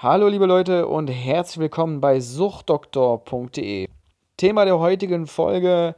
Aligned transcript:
Hallo 0.00 0.28
liebe 0.28 0.46
Leute 0.46 0.86
und 0.86 1.08
herzlich 1.08 1.58
willkommen 1.58 2.00
bei 2.00 2.20
suchtdoktor.de. 2.20 3.88
Thema 4.36 4.64
der 4.64 4.78
heutigen 4.78 5.26
Folge: 5.26 5.96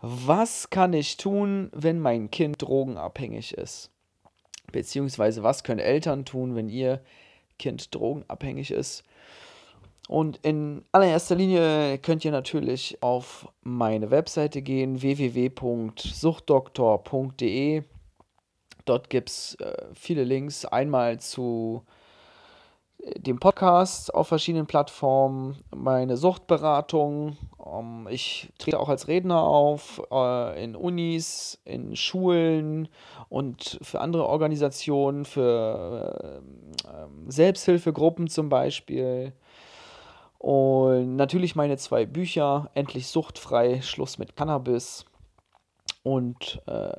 Was 0.00 0.70
kann 0.70 0.92
ich 0.92 1.18
tun, 1.18 1.70
wenn 1.72 2.00
mein 2.00 2.32
Kind 2.32 2.60
drogenabhängig 2.60 3.54
ist? 3.54 3.92
Beziehungsweise 4.72 5.44
was 5.44 5.62
können 5.62 5.78
Eltern 5.78 6.24
tun, 6.24 6.56
wenn 6.56 6.68
ihr 6.68 7.00
Kind 7.60 7.94
drogenabhängig 7.94 8.72
ist? 8.72 9.04
Und 10.08 10.38
in 10.38 10.84
allererster 10.90 11.36
Linie 11.36 11.98
könnt 11.98 12.24
ihr 12.24 12.32
natürlich 12.32 13.00
auf 13.04 13.46
meine 13.62 14.10
Webseite 14.10 14.62
gehen, 14.62 15.00
www.suchtdoktor.de. 15.00 17.84
Dort 18.84 19.10
gibt 19.10 19.30
es 19.30 19.54
äh, 19.60 19.84
viele 19.94 20.24
Links. 20.24 20.64
Einmal 20.64 21.20
zu 21.20 21.84
dem 23.16 23.38
Podcast 23.38 24.12
auf 24.14 24.28
verschiedenen 24.28 24.66
Plattformen, 24.66 25.56
meine 25.74 26.16
Suchtberatung. 26.16 27.36
Ähm, 27.64 28.08
ich 28.10 28.52
trete 28.58 28.78
auch 28.80 28.88
als 28.88 29.08
Redner 29.08 29.42
auf 29.42 30.02
äh, 30.10 30.62
in 30.62 30.74
Unis, 30.74 31.60
in 31.64 31.96
Schulen 31.96 32.88
und 33.28 33.78
für 33.82 34.00
andere 34.00 34.26
Organisationen, 34.26 35.24
für 35.24 36.40
äh, 36.84 37.30
Selbsthilfegruppen 37.30 38.28
zum 38.28 38.48
Beispiel. 38.48 39.32
Und 40.38 41.16
natürlich 41.16 41.56
meine 41.56 41.76
zwei 41.76 42.06
Bücher, 42.06 42.70
Endlich 42.74 43.08
suchtfrei, 43.08 43.80
Schluss 43.82 44.18
mit 44.18 44.36
Cannabis 44.36 45.04
und 46.04 46.62
äh, 46.66 46.92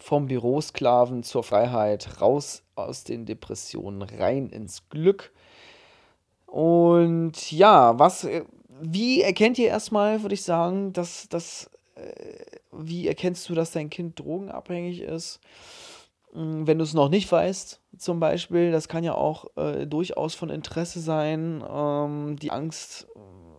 vom 0.00 0.26
Bürosklaven 0.26 1.22
zur 1.22 1.44
Freiheit, 1.44 2.20
raus 2.20 2.62
aus 2.74 3.04
den 3.04 3.26
Depressionen, 3.26 4.02
rein 4.02 4.48
ins 4.48 4.88
Glück. 4.88 5.32
Und 6.46 7.52
ja, 7.52 7.98
was, 7.98 8.24
äh, 8.24 8.44
wie 8.80 9.22
erkennt 9.22 9.58
ihr 9.58 9.68
erstmal, 9.68 10.22
würde 10.22 10.34
ich 10.34 10.42
sagen, 10.42 10.92
dass 10.92 11.28
das, 11.28 11.70
äh, 11.94 12.58
wie 12.72 13.06
erkennst 13.06 13.48
du, 13.48 13.54
dass 13.54 13.72
dein 13.72 13.90
Kind 13.90 14.18
drogenabhängig 14.18 15.02
ist? 15.02 15.40
Hm, 16.32 16.66
wenn 16.66 16.78
du 16.78 16.84
es 16.84 16.94
noch 16.94 17.08
nicht 17.08 17.30
weißt, 17.30 17.80
zum 17.98 18.20
Beispiel, 18.20 18.72
das 18.72 18.88
kann 18.88 19.04
ja 19.04 19.14
auch 19.14 19.56
äh, 19.56 19.86
durchaus 19.86 20.34
von 20.34 20.50
Interesse 20.50 21.00
sein. 21.00 21.62
Ähm, 21.68 22.36
die 22.36 22.50
Angst 22.50 23.06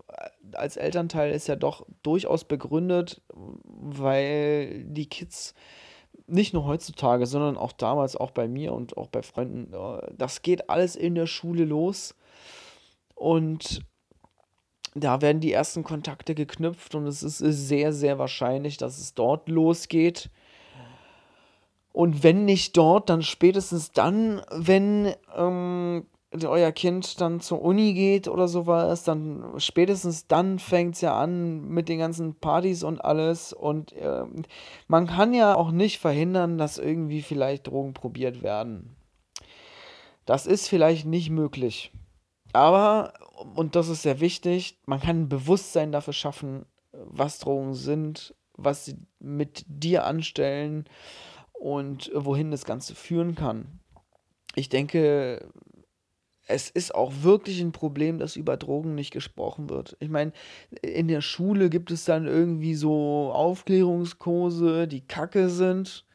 äh, 0.08 0.56
als 0.56 0.78
Elternteil 0.78 1.32
ist 1.32 1.48
ja 1.48 1.56
doch 1.56 1.86
durchaus 2.04 2.44
begründet, 2.44 3.22
weil 3.34 4.84
die 4.86 5.08
Kids 5.08 5.54
nicht 6.32 6.54
nur 6.54 6.66
heutzutage, 6.66 7.26
sondern 7.26 7.58
auch 7.58 7.72
damals, 7.72 8.16
auch 8.16 8.32
bei 8.32 8.48
mir 8.48 8.74
und 8.74 8.98
auch 8.98 9.08
bei 9.08 9.22
Freunden, 9.22 9.74
äh, 9.74 10.12
das 10.18 10.42
geht 10.42 10.70
alles 10.70 10.96
in 10.96 11.16
der 11.16 11.28
Schule 11.28 11.66
los. 11.66 12.16
Und 13.16 13.86
da 14.96 15.22
werden 15.22 15.42
die 15.42 15.54
ersten 15.54 15.84
Kontakte 15.84 16.36
geknüpft 16.36 16.96
und 16.96 17.08
es 17.08 17.24
ist 17.24 17.38
sehr, 17.38 17.94
sehr 17.94 18.20
wahrscheinlich, 18.20 18.78
dass 18.78 18.98
es 18.98 19.14
dort 19.14 19.48
losgeht. 19.48 20.30
Und 21.94 22.24
wenn 22.24 22.46
nicht 22.46 22.78
dort, 22.78 23.10
dann 23.10 23.22
spätestens 23.22 23.92
dann, 23.92 24.42
wenn 24.52 25.14
ähm, 25.36 26.06
euer 26.34 26.72
Kind 26.72 27.20
dann 27.20 27.42
zur 27.42 27.62
Uni 27.62 27.94
geht 27.94 28.28
oder 28.28 28.48
sowas, 28.48 29.04
dann 29.04 29.44
spätestens 29.58 30.28
dann 30.28 30.60
fängt 30.60 30.96
es 30.96 31.02
ja 31.02 31.18
an 31.18 31.68
mit 31.68 31.90
den 31.90 32.00
ganzen 32.00 32.36
Partys 32.36 32.84
und 32.84 33.04
alles. 33.04 33.52
Und 33.54 33.92
äh, 33.94 34.24
man 34.88 35.08
kann 35.08 35.34
ja 35.34 35.56
auch 35.56 35.72
nicht 35.72 36.00
verhindern, 36.00 36.58
dass 36.58 36.78
irgendwie 36.78 37.22
vielleicht 37.22 37.68
Drogen 37.68 37.94
probiert 37.94 38.42
werden. 38.44 38.96
Das 40.26 40.46
ist 40.46 40.68
vielleicht 40.68 41.06
nicht 41.06 41.30
möglich. 41.30 41.92
Aber, 42.54 43.14
und 43.56 43.76
das 43.76 43.90
ist 43.90 44.04
sehr 44.04 44.20
wichtig, 44.20 44.78
man 44.86 45.00
kann 45.00 45.22
ein 45.22 45.30
Bewusstsein 45.30 45.92
dafür 45.92 46.14
schaffen, 46.14 46.66
was 46.92 47.40
Drogen 47.40 47.74
sind, 47.74 48.36
was 48.54 48.86
sie 48.86 48.98
mit 49.20 49.64
dir 49.68 50.06
anstellen 50.06 50.86
und 51.54 52.12
wohin 52.14 52.52
das 52.52 52.66
Ganze 52.66 52.96
führen 52.96 53.36
kann. 53.36 53.80
Ich 54.56 54.68
denke, 54.68 55.48
es 56.48 56.70
ist 56.70 56.94
auch 56.96 57.12
wirklich 57.22 57.62
ein 57.62 57.72
Problem, 57.72 58.20
dass 58.20 58.36
über 58.36 58.58
Drogen 58.58 58.96
nicht 58.96 59.12
gesprochen 59.12 59.70
wird. 59.70 59.96
Ich 60.00 60.10
meine, 60.10 60.34
in 60.82 61.08
der 61.08 61.22
Schule 61.22 61.70
gibt 61.70 61.92
es 61.92 62.06
dann 62.06 62.28
irgendwie 62.28 62.76
so 62.76 63.32
Aufklärungskurse, 63.34 64.88
die 64.88 65.02
kacke 65.02 65.50
sind. 65.50 66.06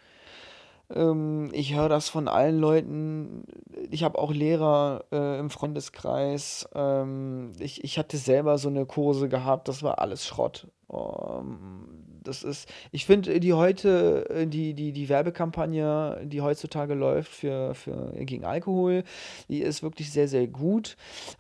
Ähm, 0.90 1.50
ich 1.52 1.74
höre 1.74 1.88
das 1.88 2.08
von 2.08 2.28
allen 2.28 2.58
Leuten. 2.58 3.44
Ich 3.90 4.04
habe 4.04 4.18
auch 4.18 4.32
Lehrer 4.32 5.04
äh, 5.12 5.38
im 5.38 5.50
Freundeskreis. 5.50 6.68
Ähm, 6.74 7.52
ich, 7.58 7.82
ich 7.84 7.98
hatte 7.98 8.16
selber 8.18 8.58
so 8.58 8.68
eine 8.68 8.86
Kurse 8.86 9.28
gehabt, 9.28 9.68
das 9.68 9.82
war 9.82 9.98
alles 10.00 10.26
Schrott. 10.26 10.68
Ähm, 10.92 12.15
das 12.26 12.42
ist, 12.42 12.68
ich 12.92 13.06
finde, 13.06 13.40
die 13.40 13.52
heute, 13.52 14.28
äh, 14.30 14.46
die, 14.46 14.74
die, 14.74 14.92
die 14.92 15.08
Werbekampagne, 15.08 16.22
die 16.24 16.40
heutzutage 16.40 16.94
läuft 16.94 17.30
für, 17.30 17.74
für, 17.74 18.12
gegen 18.16 18.44
Alkohol, 18.44 19.04
die 19.48 19.60
ist 19.60 19.82
wirklich 19.82 20.10
sehr, 20.12 20.28
sehr 20.28 20.46
gut, 20.46 20.96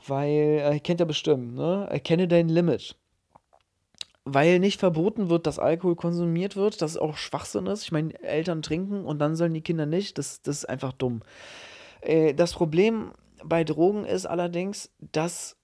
weil, 0.06 0.62
äh, 0.62 0.80
kennt 0.80 1.00
ihr 1.00 1.06
bestimmt, 1.06 1.54
ne? 1.54 1.86
Erkenne 1.90 2.28
dein 2.28 2.48
Limit 2.48 2.96
weil 4.28 4.58
nicht 4.58 4.80
verboten 4.80 5.30
wird, 5.30 5.46
dass 5.46 5.60
Alkohol 5.60 5.94
konsumiert 5.94 6.56
wird, 6.56 6.82
das 6.82 6.96
auch 6.96 7.16
Schwachsinn 7.16 7.66
ist. 7.66 7.84
Ich 7.84 7.92
meine, 7.92 8.20
Eltern 8.24 8.60
trinken 8.60 9.04
und 9.04 9.20
dann 9.20 9.36
sollen 9.36 9.54
die 9.54 9.60
Kinder 9.60 9.86
nicht. 9.86 10.18
Das, 10.18 10.42
das 10.42 10.58
ist 10.58 10.64
einfach 10.64 10.92
dumm. 10.92 11.22
Äh, 12.00 12.34
das 12.34 12.52
Problem 12.52 13.12
bei 13.44 13.62
Drogen 13.62 14.04
ist 14.04 14.26
allerdings, 14.26 14.90
dass 14.98 15.56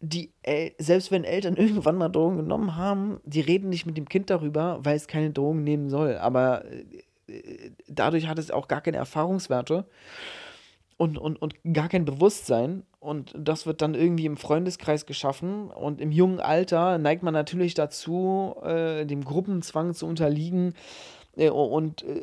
die, 0.00 0.32
El 0.42 0.72
selbst 0.78 1.10
wenn 1.10 1.24
Eltern 1.24 1.56
irgendwann 1.56 1.96
mal 1.96 2.08
Drogen 2.08 2.38
genommen 2.38 2.76
haben, 2.76 3.20
die 3.24 3.40
reden 3.40 3.68
nicht 3.68 3.86
mit 3.86 3.96
dem 3.96 4.08
Kind 4.08 4.30
darüber, 4.30 4.80
weil 4.82 4.96
es 4.96 5.06
keine 5.06 5.30
Drogen 5.30 5.62
nehmen 5.62 5.88
soll. 5.88 6.16
Aber 6.16 6.64
äh, 7.28 7.70
dadurch 7.86 8.26
hat 8.26 8.38
es 8.38 8.50
auch 8.50 8.68
gar 8.68 8.80
keine 8.80 8.96
Erfahrungswerte 8.96 9.86
und, 10.96 11.16
und, 11.18 11.40
und 11.40 11.54
gar 11.72 11.88
kein 11.88 12.04
Bewusstsein. 12.04 12.82
Und 12.98 13.34
das 13.38 13.64
wird 13.64 13.80
dann 13.80 13.94
irgendwie 13.94 14.26
im 14.26 14.36
Freundeskreis 14.36 15.06
geschaffen. 15.06 15.70
Und 15.70 16.00
im 16.00 16.12
jungen 16.12 16.40
Alter 16.40 16.98
neigt 16.98 17.22
man 17.22 17.32
natürlich 17.32 17.74
dazu, 17.74 18.54
äh, 18.62 19.06
dem 19.06 19.24
Gruppenzwang 19.24 19.94
zu 19.94 20.06
unterliegen 20.06 20.74
äh, 21.36 21.48
und 21.48 22.02
äh, 22.02 22.22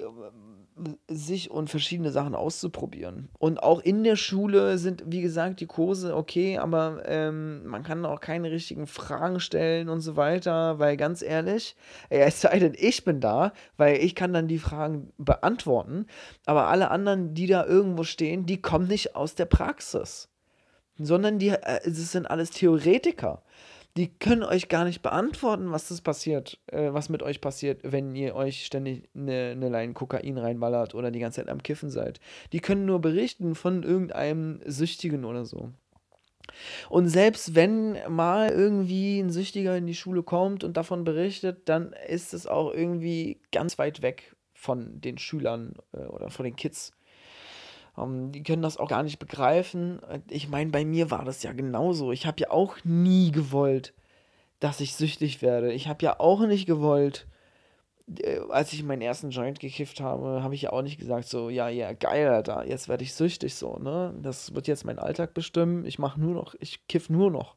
sich 1.08 1.52
und 1.52 1.70
verschiedene 1.70 2.12
Sachen 2.12 2.36
auszuprobieren. 2.36 3.30
Und 3.40 3.62
auch 3.62 3.80
in 3.80 4.04
der 4.04 4.16
Schule 4.16 4.78
sind, 4.78 5.04
wie 5.08 5.22
gesagt, 5.22 5.60
die 5.60 5.66
Kurse 5.66 6.16
okay, 6.16 6.58
aber 6.58 7.04
ähm, 7.06 7.66
man 7.66 7.84
kann 7.84 8.06
auch 8.06 8.20
keine 8.20 8.52
richtigen 8.52 8.88
Fragen 8.88 9.40
stellen 9.40 9.90
und 9.90 10.02
so 10.02 10.16
weiter, 10.16 10.80
weil 10.80 10.98
ganz 10.98 11.22
ehrlich, 11.22 11.76
es 12.10 12.42
sei 12.42 12.60
denn, 12.60 12.74
ich 12.78 13.04
bin 13.04 13.20
da, 13.20 13.54
weil 13.78 13.98
ich 13.98 14.16
kann 14.16 14.34
dann 14.34 14.48
die 14.48 14.60
Fragen 14.60 15.12
beantworten, 15.18 16.06
aber 16.46 16.68
alle 16.68 16.92
anderen, 16.92 17.34
die 17.34 17.48
da 17.48 17.66
irgendwo 17.66 18.04
stehen, 18.04 18.46
die 18.46 18.62
kommen 18.62 18.88
nicht 18.88 19.16
aus 19.16 19.36
der 19.36 19.46
Praxis, 19.46 20.30
sondern 20.98 21.40
die, 21.40 21.50
äh, 21.50 21.82
es 21.84 22.12
sind 22.12 22.30
alles 22.30 22.52
Theoretiker 22.52 23.44
die 23.98 24.10
können 24.10 24.44
euch 24.44 24.70
gar 24.70 24.86
nicht 24.86 25.02
beantworten, 25.02 25.72
was 25.72 25.90
das 25.90 26.02
passiert, 26.02 26.60
äh, 26.68 26.94
was 26.94 27.10
mit 27.10 27.24
euch 27.24 27.42
passiert, 27.42 27.82
wenn 27.84 28.16
ihr 28.16 28.36
euch 28.36 28.66
ständig 28.66 29.10
eine, 29.16 29.52
eine 29.52 29.70
Line 29.70 29.94
Kokain 29.94 30.38
reinballert 30.38 30.94
oder 30.94 31.12
die 31.12 31.20
ganze 31.20 31.42
Zeit 31.42 31.50
am 31.50 31.64
Kiffen 31.64 31.90
seid. 31.90 32.20
Die 32.54 32.60
können 32.60 32.86
nur 32.86 33.02
berichten 33.02 33.56
von 33.56 33.84
irgendeinem 33.84 34.62
Süchtigen 34.66 35.26
oder 35.26 35.46
so. 35.46 35.72
Und 36.90 37.10
selbst 37.10 37.56
wenn 37.56 37.98
mal 38.08 38.50
irgendwie 38.50 39.20
ein 39.20 39.32
Süchtiger 39.32 39.76
in 39.78 39.86
die 39.86 39.96
Schule 39.96 40.24
kommt 40.24 40.64
und 40.64 40.78
davon 40.78 41.04
berichtet, 41.04 41.68
dann 41.68 41.94
ist 42.08 42.34
es 42.34 42.48
auch 42.48 42.74
irgendwie 42.74 43.42
ganz 43.52 43.78
weit 43.78 44.02
weg 44.02 44.36
von 44.54 45.02
den 45.02 45.18
Schülern 45.18 45.74
äh, 45.94 46.06
oder 46.06 46.30
von 46.30 46.46
den 46.46 46.56
Kids. 46.56 46.92
Ähm, 47.98 48.32
die 48.32 48.44
können 48.44 48.62
das 48.62 48.78
auch 48.78 48.90
gar 48.90 49.04
nicht 49.04 49.20
begreifen. 49.20 50.00
Ich 50.30 50.50
meine, 50.50 50.72
bei 50.72 50.86
mir 50.86 51.12
war 51.12 51.26
das 51.26 51.44
ja 51.44 51.54
genauso. 51.54 52.12
Ich 52.12 52.26
habe 52.26 52.40
ja 52.42 52.52
auch 52.52 52.78
nie 52.84 53.32
gewollt, 53.32 53.94
dass 54.60 54.82
ich 54.82 54.96
süchtig 54.96 55.42
werde. 55.42 55.74
Ich 55.74 55.88
habe 55.88 56.04
ja 56.04 56.20
auch 56.20 56.42
nicht 56.42 56.66
gewollt, 56.66 57.28
äh, 58.20 58.40
als 58.50 58.74
ich 58.74 58.84
meinen 58.84 59.02
ersten 59.02 59.32
Joint 59.32 59.60
gekifft 59.60 60.00
habe, 60.00 60.42
habe 60.44 60.56
ich 60.56 60.64
ja 60.64 60.72
auch 60.72 60.82
nicht 60.82 61.00
gesagt, 61.00 61.28
so, 61.28 61.50
ja, 61.50 61.70
ja, 61.70 61.94
geil, 61.94 62.28
Alter, 62.30 62.66
jetzt 62.68 62.88
werde 62.88 63.04
ich 63.04 63.14
süchtig, 63.14 63.56
so, 63.56 63.78
ne? 63.78 64.14
Das 64.22 64.54
wird 64.56 64.68
jetzt 64.68 64.86
mein 64.86 65.00
Alltag 65.00 65.34
bestimmen. 65.34 65.86
Ich 65.86 66.00
mache 66.00 66.20
nur 66.20 66.34
noch, 66.34 66.56
ich 66.60 66.88
kiff 66.88 67.10
nur 67.10 67.32
noch. 67.32 67.56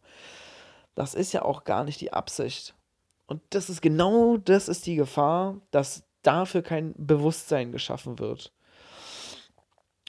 Das 0.94 1.14
ist 1.14 1.32
ja 1.32 1.42
auch 1.42 1.64
gar 1.64 1.84
nicht 1.84 2.00
die 2.00 2.12
Absicht. 2.12 2.74
Und 3.26 3.42
das 3.50 3.70
ist 3.70 3.80
genau 3.80 4.36
das 4.38 4.68
ist 4.68 4.86
die 4.86 4.96
Gefahr, 4.96 5.56
dass 5.70 6.04
dafür 6.22 6.62
kein 6.62 6.94
Bewusstsein 6.96 7.72
geschaffen 7.72 8.18
wird. 8.18 8.52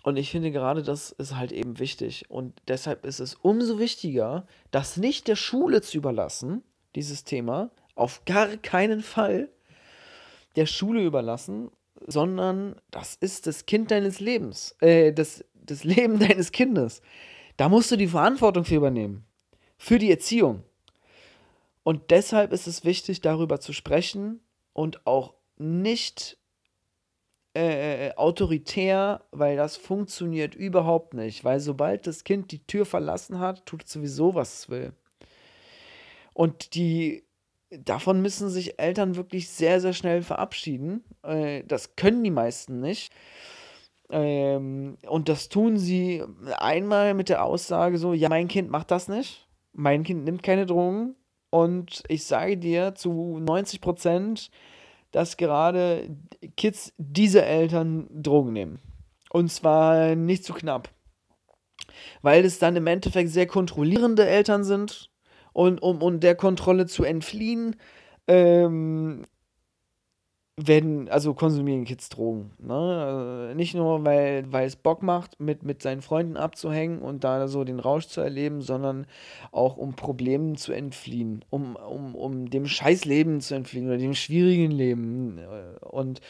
Und 0.04 0.18
ich 0.18 0.32
finde 0.32 0.52
gerade, 0.52 0.82
das 0.82 1.12
ist 1.12 1.36
halt 1.36 1.52
eben 1.52 1.80
wichtig. 1.80 2.26
Und 2.30 2.60
deshalb 2.68 3.06
ist 3.06 3.20
es 3.20 3.36
umso 3.36 3.78
wichtiger, 3.78 4.48
das 4.72 4.98
nicht 4.98 5.28
der 5.28 5.36
Schule 5.36 5.82
zu 5.82 5.98
überlassen, 5.98 6.64
dieses 6.96 7.24
Thema, 7.24 7.72
auf 7.96 8.26
gar 8.26 8.58
keinen 8.58 9.02
Fall 9.02 9.50
der 10.56 10.66
Schule 10.66 11.04
überlassen, 11.04 11.70
sondern 12.08 12.76
das 12.90 13.16
ist 13.16 13.48
das 13.48 13.66
Kind 13.66 13.92
deines 13.92 14.20
Lebens, 14.20 14.76
äh, 14.80 15.14
das, 15.14 15.46
das 15.54 15.84
Leben 15.86 16.20
deines 16.20 16.52
Kindes. 16.52 17.02
Da 17.58 17.70
musst 17.70 17.92
du 17.92 17.96
die 17.96 18.08
Verantwortung 18.08 18.66
für 18.66 18.76
übernehmen. 18.76 19.26
Für 19.78 20.00
die 20.00 20.12
Erziehung. 20.12 20.64
Und 21.84 22.12
deshalb 22.12 22.54
ist 22.54 22.68
es 22.68 22.86
wichtig, 22.86 23.22
darüber 23.22 23.60
zu 23.60 23.74
sprechen 23.74 24.40
und 24.74 25.06
auch 25.06 25.34
nicht 25.58 26.38
äh, 27.54 28.08
äh, 28.08 28.16
autoritär, 28.16 29.26
weil 29.32 29.58
das 29.58 29.76
funktioniert 29.76 30.56
überhaupt 30.56 31.14
nicht. 31.14 31.44
Weil 31.44 31.60
sobald 31.60 32.08
das 32.08 32.24
Kind 32.24 32.52
die 32.52 32.66
Tür 32.66 32.86
verlassen 32.86 33.40
hat, 33.40 33.66
tut 33.66 33.84
es 33.84 33.92
sowieso, 33.92 34.36
was 34.36 34.60
es 34.60 34.70
will. 34.70 34.94
Und 36.34 36.76
die 36.76 37.26
davon 37.72 38.22
müssen 38.22 38.50
sich 38.50 38.80
Eltern 38.80 39.16
wirklich 39.16 39.50
sehr, 39.50 39.82
sehr 39.82 39.94
schnell 39.94 40.22
verabschieden. 40.22 41.04
Äh, 41.24 41.64
das 41.66 41.96
können 41.96 42.24
die 42.24 42.32
meisten 42.32 42.80
nicht. 42.80 43.12
Ähm, 44.10 44.98
und 45.08 45.30
das 45.30 45.50
tun 45.50 45.78
sie 45.78 46.24
einmal 46.58 47.14
mit 47.14 47.30
der 47.30 47.44
Aussage 47.44 47.98
so, 47.98 48.14
ja, 48.14 48.30
mein 48.30 48.48
Kind 48.48 48.70
macht 48.70 48.92
das 48.92 49.08
nicht. 49.08 49.48
Mein 49.74 50.04
Kind 50.04 50.26
nimmt 50.26 50.44
keine 50.44 50.66
Drogen. 50.66 51.16
Und 51.50 52.04
ich 52.08 52.24
sage 52.26 52.58
dir 52.58 52.96
zu 52.96 53.40
90 53.40 53.82
Prozent, 53.82 54.52
dass 55.12 55.38
gerade 55.38 56.10
Kids 56.58 56.94
diese 56.98 57.44
Eltern 57.46 58.08
Drogen 58.12 58.54
nehmen. 58.54 58.80
Und 59.30 59.52
zwar 59.52 60.16
nicht 60.16 60.44
zu 60.44 60.54
knapp. 60.54 60.90
Weil 62.22 62.46
es 62.46 62.60
dann 62.60 62.76
im 62.76 62.88
Endeffekt 62.88 63.30
sehr 63.30 63.48
kontrollierende 63.48 64.26
Eltern 64.26 64.64
sind. 64.64 65.10
Und 65.54 65.82
um, 65.82 66.02
um 66.02 66.20
der 66.20 66.36
Kontrolle 66.36 66.86
zu 66.86 67.04
entfliehen, 67.04 67.76
ähm, 68.28 69.26
werden, 70.68 71.10
also 71.10 71.34
konsumieren 71.34 71.86
Kids 71.86 72.10
Drogen. 72.10 72.52
Ne? 72.60 72.74
Also 72.74 73.56
nicht 73.56 73.74
nur, 73.74 74.04
weil, 74.04 74.52
weil 74.52 74.68
es 74.68 74.76
Bock 74.76 75.04
macht, 75.04 75.40
mit, 75.40 75.64
mit 75.64 75.82
seinen 75.82 76.02
Freunden 76.02 76.38
abzuhängen 76.38 77.02
und 77.02 77.24
da 77.24 77.48
so 77.48 77.64
den 77.64 77.80
Rausch 77.80 78.08
zu 78.08 78.22
erleben, 78.22 78.62
sondern 78.62 79.08
auch 79.52 79.78
um 79.78 79.96
Problemen 79.96 80.56
zu 80.56 80.74
entfliehen, 80.74 81.44
um, 81.50 81.76
um, 81.76 82.16
um 82.16 82.50
dem 82.50 82.66
Scheißleben 82.68 83.42
zu 83.42 83.56
entfliehen 83.56 83.88
oder 83.88 83.98
dem 83.98 84.14
schwierigen 84.14 84.72
Leben. 84.72 85.40
Und 85.82 86.22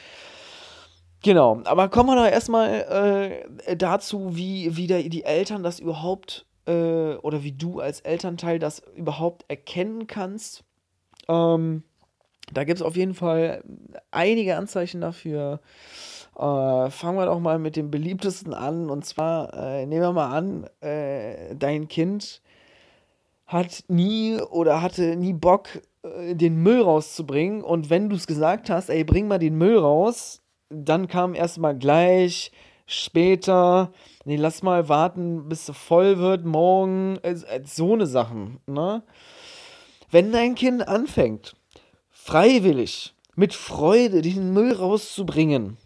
genau, 1.23 1.61
aber 1.65 1.89
kommen 1.89 2.09
wir 2.09 2.15
doch 2.15 2.31
erstmal 2.31 3.43
äh, 3.65 3.75
dazu, 3.75 4.35
wie, 4.35 4.75
wie 4.77 4.87
der, 4.87 5.03
die 5.03 5.23
Eltern 5.23 5.63
das 5.63 5.79
überhaupt 5.79 6.45
äh, 6.65 7.15
oder 7.15 7.43
wie 7.43 7.51
du 7.51 7.79
als 7.79 8.01
Elternteil 8.01 8.59
das 8.59 8.81
überhaupt 8.95 9.45
erkennen 9.47 10.07
kannst. 10.07 10.63
Ähm, 11.27 11.83
da 12.53 12.63
gibt 12.63 12.79
es 12.79 12.85
auf 12.85 12.95
jeden 12.95 13.13
Fall 13.13 13.63
einige 14.11 14.57
Anzeichen 14.57 15.01
dafür. 15.01 15.59
Äh, 16.35 16.89
fangen 16.89 17.17
wir 17.17 17.25
doch 17.25 17.39
mal 17.39 17.59
mit 17.59 17.75
dem 17.75 17.91
beliebtesten 17.91 18.53
an. 18.53 18.89
Und 18.89 19.05
zwar 19.05 19.53
äh, 19.53 19.85
nehmen 19.85 20.01
wir 20.01 20.13
mal 20.13 20.35
an, 20.35 20.67
äh, 20.81 21.55
dein 21.55 21.87
Kind 21.87 22.41
hat 23.45 23.83
nie 23.87 24.39
oder 24.39 24.81
hatte 24.81 25.15
nie 25.15 25.33
Bock, 25.33 25.67
äh, 26.03 26.35
den 26.35 26.55
Müll 26.63 26.81
rauszubringen. 26.81 27.63
Und 27.63 27.89
wenn 27.89 28.09
du 28.09 28.15
es 28.15 28.27
gesagt 28.27 28.69
hast, 28.69 28.89
ey, 28.89 29.03
bring 29.03 29.27
mal 29.27 29.39
den 29.39 29.57
Müll 29.57 29.77
raus, 29.77 30.41
dann 30.69 31.07
kam 31.07 31.35
erstmal 31.35 31.77
gleich, 31.77 32.51
später, 32.85 33.91
nee, 34.25 34.35
lass 34.35 34.63
mal 34.63 34.89
warten, 34.89 35.47
bis 35.47 35.69
es 35.69 35.77
voll 35.77 36.17
wird, 36.17 36.45
morgen, 36.45 37.17
äh, 37.23 37.35
so 37.65 37.93
eine 37.93 38.05
Sachen, 38.05 38.59
ne? 38.67 39.03
Wenn 40.09 40.33
dein 40.33 40.55
Kind 40.55 40.87
anfängt, 40.87 41.55
freiwillig, 42.23 43.15
mit 43.35 43.53
Freude 43.53 44.21
den 44.21 44.53
Müll 44.53 44.73
rauszubringen, 44.73 45.77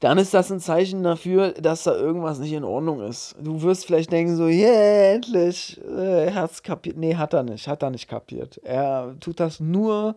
dann 0.00 0.18
ist 0.18 0.34
das 0.34 0.50
ein 0.50 0.60
Zeichen 0.60 1.02
dafür, 1.02 1.52
dass 1.52 1.84
da 1.84 1.94
irgendwas 1.94 2.38
nicht 2.38 2.52
in 2.52 2.64
Ordnung 2.64 3.00
ist. 3.00 3.36
Du 3.40 3.62
wirst 3.62 3.86
vielleicht 3.86 4.12
denken 4.12 4.36
so, 4.36 4.46
yeah, 4.46 5.14
endlich, 5.14 5.80
äh, 5.82 6.26
er 6.26 6.34
hat's 6.34 6.62
kapiert. 6.62 6.96
Nee, 6.96 7.14
hat 7.14 7.32
er 7.32 7.42
nicht, 7.42 7.68
hat 7.68 7.82
er 7.82 7.90
nicht 7.90 8.08
kapiert. 8.08 8.60
Er 8.64 9.16
tut 9.20 9.40
das 9.40 9.60
nur, 9.60 10.16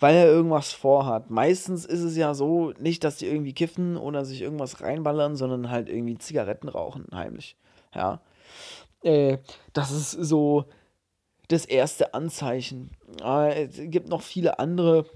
weil 0.00 0.16
er 0.16 0.26
irgendwas 0.26 0.72
vorhat. 0.72 1.30
Meistens 1.30 1.84
ist 1.84 2.02
es 2.02 2.16
ja 2.16 2.34
so, 2.34 2.72
nicht, 2.80 3.04
dass 3.04 3.18
die 3.18 3.26
irgendwie 3.26 3.52
kiffen 3.52 3.96
oder 3.96 4.24
sich 4.24 4.40
irgendwas 4.40 4.80
reinballern, 4.80 5.36
sondern 5.36 5.70
halt 5.70 5.88
irgendwie 5.88 6.18
Zigaretten 6.18 6.68
rauchen, 6.68 7.06
heimlich. 7.12 7.56
Ja. 7.94 8.20
Äh, 9.02 9.38
das 9.72 9.92
ist 9.92 10.10
so 10.10 10.64
das 11.48 11.64
erste 11.64 12.14
Anzeichen. 12.14 12.90
Äh, 13.22 13.64
es 13.64 13.80
gibt 13.90 14.08
noch 14.08 14.22
viele 14.22 14.58
andere, 14.58 15.06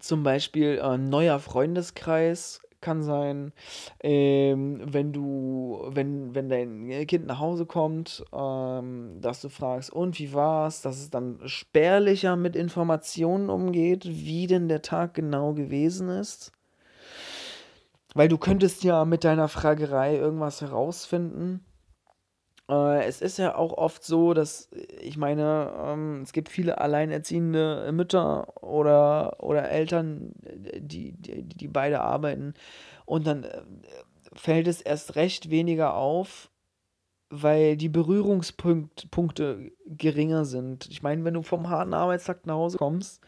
zum 0.00 0.22
Beispiel 0.22 0.80
äh, 0.82 0.98
neuer 0.98 1.38
Freundeskreis 1.38 2.60
kann 2.80 3.02
sein, 3.02 3.52
ähm, 4.00 4.80
wenn 4.84 5.12
du, 5.12 5.82
wenn, 5.88 6.34
wenn 6.34 6.48
dein 6.48 7.06
Kind 7.06 7.26
nach 7.26 7.40
Hause 7.40 7.66
kommt, 7.66 8.24
ähm, 8.32 9.18
dass 9.20 9.40
du 9.40 9.48
fragst, 9.48 9.90
und 9.90 10.18
wie 10.20 10.32
war's, 10.32 10.82
dass 10.82 10.98
es 10.98 11.10
dann 11.10 11.40
spärlicher 11.46 12.36
mit 12.36 12.54
Informationen 12.54 13.50
umgeht, 13.50 14.04
wie 14.06 14.46
denn 14.46 14.68
der 14.68 14.82
Tag 14.82 15.14
genau 15.14 15.52
gewesen 15.52 16.08
ist. 16.08 16.52
Weil 18.14 18.28
du 18.28 18.38
könntest 18.38 18.84
ja 18.84 19.04
mit 19.04 19.24
deiner 19.24 19.48
Fragerei 19.48 20.16
irgendwas 20.16 20.60
herausfinden. 20.60 21.64
Äh, 22.68 23.04
es 23.04 23.20
ist 23.20 23.38
ja 23.38 23.54
auch 23.54 23.72
oft 23.72 24.04
so, 24.04 24.34
dass, 24.34 24.68
ich 25.00 25.16
meine, 25.16 25.72
ähm, 25.84 26.22
es 26.22 26.32
gibt 26.32 26.48
viele 26.48 26.78
alleinerziehende 26.78 27.90
Mütter 27.92 28.62
oder, 28.62 29.42
oder 29.42 29.68
Eltern, 29.70 30.32
die, 30.42 31.12
die, 31.12 31.42
die 31.42 31.68
beide 31.68 32.00
arbeiten. 32.00 32.54
Und 33.04 33.26
dann 33.26 33.44
äh, 33.44 33.62
fällt 34.34 34.66
es 34.68 34.80
erst 34.82 35.16
recht 35.16 35.50
weniger 35.50 35.94
auf, 35.94 36.50
weil 37.30 37.76
die 37.76 37.88
Berührungspunkte 37.88 39.72
geringer 39.86 40.44
sind. 40.44 40.86
Ich 40.90 41.02
meine, 41.02 41.24
wenn 41.24 41.34
du 41.34 41.42
vom 41.42 41.68
harten 41.68 41.94
Arbeitstag 41.94 42.46
nach 42.46 42.54
Hause 42.54 42.78
kommst, 42.78 43.20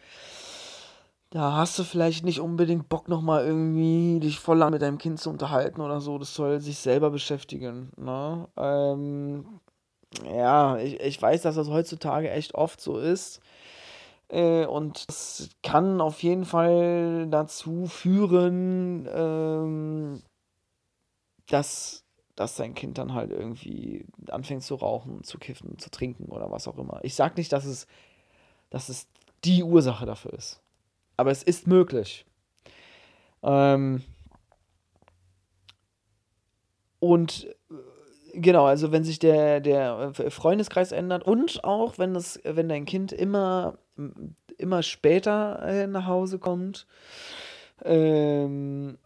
da 1.30 1.56
hast 1.56 1.78
du 1.78 1.84
vielleicht 1.84 2.24
nicht 2.24 2.40
unbedingt 2.40 2.88
Bock 2.88 3.08
nochmal 3.08 3.44
irgendwie 3.44 4.18
dich 4.20 4.38
voll 4.38 4.58
lang 4.58 4.72
mit 4.72 4.80
deinem 4.80 4.98
Kind 4.98 5.20
zu 5.20 5.28
unterhalten 5.28 5.80
oder 5.82 6.00
so. 6.00 6.18
Das 6.18 6.34
soll 6.34 6.60
sich 6.60 6.78
selber 6.78 7.10
beschäftigen. 7.10 7.90
Ne? 7.96 8.48
Ähm, 8.56 9.60
ja, 10.24 10.78
ich, 10.78 11.00
ich 11.00 11.20
weiß, 11.20 11.42
dass 11.42 11.56
das 11.56 11.68
heutzutage 11.68 12.30
echt 12.30 12.54
oft 12.54 12.80
so 12.80 12.98
ist. 12.98 13.40
Äh, 14.28 14.66
und 14.66 15.08
das 15.08 15.50
kann 15.62 16.00
auf 16.00 16.22
jeden 16.22 16.46
Fall 16.46 17.28
dazu 17.30 17.86
führen, 17.86 19.06
ähm, 19.12 20.22
dass, 21.48 22.04
dass 22.36 22.56
dein 22.56 22.74
Kind 22.74 22.96
dann 22.98 23.12
halt 23.12 23.32
irgendwie 23.32 24.06
anfängt 24.30 24.62
zu 24.62 24.76
rauchen, 24.76 25.24
zu 25.24 25.38
kiffen, 25.38 25.78
zu 25.78 25.90
trinken 25.90 26.26
oder 26.30 26.50
was 26.50 26.68
auch 26.68 26.78
immer. 26.78 27.00
Ich 27.02 27.14
sag 27.14 27.36
nicht, 27.36 27.52
dass 27.52 27.66
es, 27.66 27.86
dass 28.70 28.88
es 28.88 29.08
die 29.44 29.62
Ursache 29.62 30.06
dafür 30.06 30.32
ist 30.32 30.62
aber 31.18 31.30
es 31.30 31.42
ist 31.42 31.66
möglich. 31.66 32.24
Ähm, 33.42 34.02
und 37.00 37.54
äh, 37.70 38.40
genau, 38.40 38.64
also 38.64 38.92
wenn 38.92 39.04
sich 39.04 39.18
der, 39.18 39.60
der 39.60 40.14
Freundeskreis 40.14 40.92
ändert 40.92 41.24
und 41.24 41.62
auch 41.64 41.98
wenn 41.98 42.14
das, 42.14 42.40
wenn 42.44 42.68
dein 42.68 42.86
Kind 42.86 43.12
immer, 43.12 43.78
immer 44.56 44.82
später 44.82 45.60
äh, 45.62 45.86
nach 45.86 46.06
Hause 46.06 46.38
kommt, 46.38 46.86
ähm, 47.84 48.96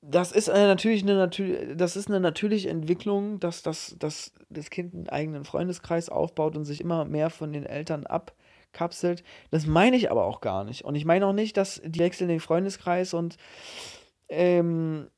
das 0.00 0.32
ist 0.32 0.50
eine 0.50 0.66
natürlich 0.66 1.02
eine 1.02 1.28
das 1.76 1.96
ist 1.96 2.08
eine 2.08 2.20
natürliche 2.20 2.68
Entwicklung, 2.68 3.40
dass 3.40 3.62
das, 3.62 3.96
dass 3.98 4.32
das 4.50 4.68
Kind 4.70 4.94
einen 4.94 5.08
eigenen 5.08 5.44
Freundeskreis 5.44 6.10
aufbaut 6.10 6.56
und 6.56 6.66
sich 6.66 6.80
immer 6.82 7.04
mehr 7.04 7.30
von 7.30 7.52
den 7.52 7.64
Eltern 7.64 8.06
ab 8.06 8.34
abkapselt. 8.74 9.22
Das 9.50 9.66
meine 9.66 9.96
ich 9.96 10.10
aber 10.10 10.24
auch 10.24 10.40
gar 10.40 10.64
nicht. 10.64 10.84
Und 10.84 10.94
ich 10.96 11.04
meine 11.04 11.26
auch 11.26 11.32
nicht, 11.32 11.56
dass 11.56 11.80
die 11.84 12.00
wechseln 12.00 12.28
den 12.28 12.40
Freundeskreis 12.40 13.14
und 13.14 13.36
ähm, 14.28 15.08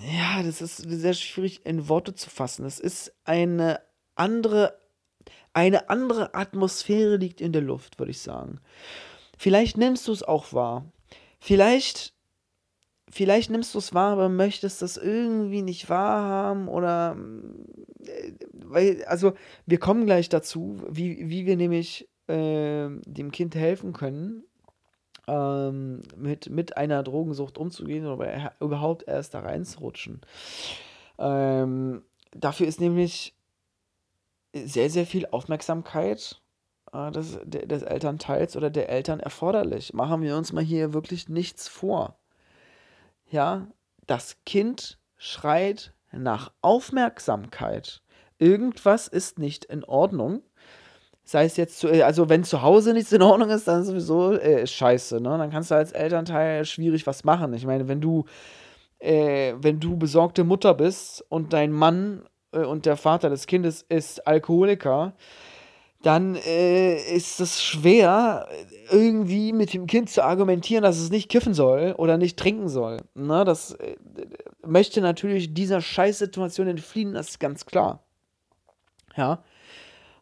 ja, 0.00 0.42
das 0.42 0.62
ist 0.62 0.76
sehr 0.76 1.14
schwierig 1.14 1.66
in 1.66 1.88
Worte 1.88 2.14
zu 2.14 2.30
fassen. 2.30 2.64
Es 2.64 2.78
ist 2.78 3.12
eine 3.24 3.80
andere, 4.14 4.78
eine 5.52 5.90
andere 5.90 6.34
Atmosphäre 6.34 7.16
liegt 7.16 7.40
in 7.40 7.52
der 7.52 7.62
Luft, 7.62 7.98
würde 7.98 8.12
ich 8.12 8.20
sagen. 8.20 8.60
Vielleicht 9.36 9.76
nimmst 9.76 10.08
du 10.08 10.12
es 10.12 10.22
auch 10.22 10.52
wahr. 10.52 10.86
Vielleicht, 11.40 12.14
vielleicht 13.10 13.50
nimmst 13.50 13.74
du 13.74 13.78
es 13.78 13.92
wahr, 13.92 14.12
aber 14.12 14.28
möchtest 14.28 14.80
das 14.80 14.96
irgendwie 14.96 15.62
nicht 15.62 15.90
wahrhaben 15.90 16.68
oder, 16.68 17.16
äh, 18.06 18.32
weil, 18.52 19.04
also, 19.06 19.32
wir 19.66 19.78
kommen 19.78 20.06
gleich 20.06 20.28
dazu, 20.28 20.80
wie, 20.88 21.28
wie 21.28 21.44
wir 21.44 21.56
nämlich 21.56 22.08
äh, 22.28 22.88
dem 23.06 23.30
Kind 23.30 23.54
helfen 23.54 23.92
können, 23.92 24.44
ähm, 25.26 26.02
mit, 26.16 26.50
mit 26.50 26.76
einer 26.76 27.02
Drogensucht 27.02 27.58
umzugehen 27.58 28.06
oder 28.06 28.54
überhaupt 28.60 29.06
erst 29.06 29.34
da 29.34 29.40
reinzurutschen. 29.40 30.20
Ähm, 31.18 32.02
dafür 32.32 32.66
ist 32.66 32.80
nämlich 32.80 33.34
sehr, 34.54 34.90
sehr 34.90 35.06
viel 35.06 35.26
Aufmerksamkeit 35.26 36.40
äh, 36.92 37.10
des, 37.10 37.38
des 37.44 37.82
Elternteils 37.82 38.56
oder 38.56 38.70
der 38.70 38.88
Eltern 38.88 39.20
erforderlich. 39.20 39.94
Machen 39.94 40.22
wir 40.22 40.36
uns 40.36 40.52
mal 40.52 40.64
hier 40.64 40.92
wirklich 40.92 41.28
nichts 41.28 41.68
vor. 41.68 42.18
Ja, 43.30 43.68
das 44.06 44.36
Kind 44.44 44.98
schreit 45.16 45.94
nach 46.10 46.52
Aufmerksamkeit, 46.60 48.02
irgendwas 48.38 49.08
ist 49.08 49.38
nicht 49.38 49.64
in 49.64 49.84
Ordnung, 49.84 50.42
sei 51.24 51.44
es 51.44 51.56
jetzt, 51.56 51.78
zu, 51.78 51.88
äh, 51.88 52.02
also 52.02 52.28
wenn 52.28 52.44
zu 52.44 52.62
Hause 52.62 52.92
nichts 52.92 53.12
in 53.12 53.22
Ordnung 53.22 53.50
ist, 53.50 53.68
dann 53.68 53.84
sowieso 53.84 54.32
äh, 54.32 54.66
scheiße, 54.66 55.20
ne? 55.20 55.38
Dann 55.38 55.50
kannst 55.50 55.70
du 55.70 55.74
als 55.74 55.92
Elternteil 55.92 56.64
schwierig 56.64 57.06
was 57.06 57.24
machen. 57.24 57.52
Ich 57.54 57.66
meine, 57.66 57.88
wenn 57.88 58.00
du, 58.00 58.24
äh, 58.98 59.54
wenn 59.58 59.80
du 59.80 59.96
besorgte 59.96 60.44
Mutter 60.44 60.74
bist 60.74 61.24
und 61.28 61.52
dein 61.52 61.72
Mann 61.72 62.24
äh, 62.52 62.64
und 62.64 62.86
der 62.86 62.96
Vater 62.96 63.30
des 63.30 63.46
Kindes 63.46 63.82
ist 63.88 64.26
Alkoholiker, 64.26 65.14
dann 66.02 66.34
äh, 66.34 66.96
ist 67.14 67.40
es 67.40 67.62
schwer, 67.62 68.48
irgendwie 68.90 69.52
mit 69.52 69.72
dem 69.72 69.86
Kind 69.86 70.10
zu 70.10 70.24
argumentieren, 70.24 70.82
dass 70.82 70.98
es 70.98 71.10
nicht 71.10 71.28
kiffen 71.28 71.54
soll 71.54 71.94
oder 71.96 72.18
nicht 72.18 72.36
trinken 72.38 72.68
soll. 72.68 72.98
Ne? 73.14 73.44
Das 73.44 73.72
äh, 73.74 73.96
möchte 74.66 75.00
natürlich 75.00 75.54
dieser 75.54 75.80
Scheißsituation 75.80 76.66
entfliehen, 76.66 77.14
das 77.14 77.30
ist 77.30 77.40
ganz 77.40 77.66
klar. 77.66 78.02
Ja. 79.16 79.44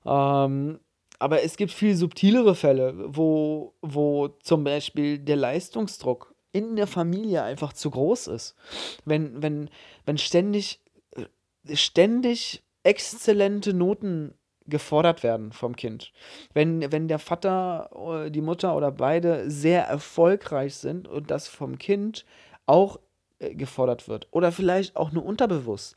Ähm, 0.05 0.81
aber 1.21 1.43
es 1.43 1.57
gibt 1.57 1.71
viel 1.71 1.95
subtilere 1.95 2.55
Fälle, 2.55 2.95
wo, 3.15 3.75
wo 3.83 4.29
zum 4.43 4.65
Beispiel 4.65 5.19
der 5.19 5.37
Leistungsdruck 5.37 6.35
in 6.51 6.77
der 6.77 6.87
Familie 6.87 7.43
einfach 7.43 7.75
zu 7.75 7.91
groß 7.91 8.27
ist. 8.29 8.57
Wenn, 9.05 9.43
wenn, 9.43 9.71
wenn 10.07 10.19
ständig, 10.19 10.81
äh, 11.15 11.77
ständig 11.77 12.65
exzellente 12.83 13.75
Noten 13.75 14.35
gefordert 14.67 15.23
werden 15.23 15.53
vom 15.53 15.77
Kind. 15.77 16.13
Wenn, 16.55 16.91
wenn 16.91 17.07
der 17.07 17.19
Vater, 17.19 17.91
äh, 18.25 18.31
die 18.31 18.41
Mutter 18.41 18.75
oder 18.75 18.91
beide 18.91 19.51
sehr 19.51 19.85
erfolgreich 19.85 20.77
sind 20.77 21.07
und 21.07 21.31
das 21.31 21.49
vom 21.49 21.77
Kind 21.77 22.25
auch 22.65 22.99
äh, 23.41 23.55
gefordert 23.55 24.09
wird. 24.09 24.27
Oder 24.31 24.53
vielleicht 24.53 24.97
auch 24.97 25.13
nur 25.13 25.27
unterbewusst. 25.27 25.97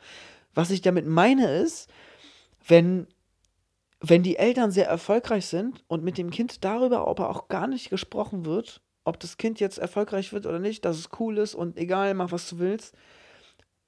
Was 0.53 0.69
ich 0.69 0.81
damit 0.81 1.07
meine 1.07 1.49
ist, 1.49 1.89
wenn, 2.67 3.07
wenn 4.05 4.21
die 4.21 4.35
Eltern 4.35 4.69
sehr 4.69 4.87
erfolgreich 4.87 5.45
sind 5.45 5.83
und 5.87 6.03
mit 6.03 6.17
dem 6.17 6.29
Kind 6.29 6.65
darüber 6.65 7.07
aber 7.07 7.29
auch 7.29 7.47
gar 7.47 7.67
nicht 7.67 7.89
gesprochen 7.89 8.45
wird, 8.45 8.81
ob 9.05 9.17
das 9.17 9.37
Kind 9.37 9.61
jetzt 9.61 9.77
erfolgreich 9.77 10.33
wird 10.33 10.45
oder 10.45 10.59
nicht, 10.59 10.83
dass 10.83 10.97
es 10.97 11.09
cool 11.19 11.37
ist 11.37 11.55
und 11.55 11.77
egal, 11.77 12.13
mach 12.13 12.33
was 12.33 12.49
du 12.49 12.59
willst, 12.59 12.95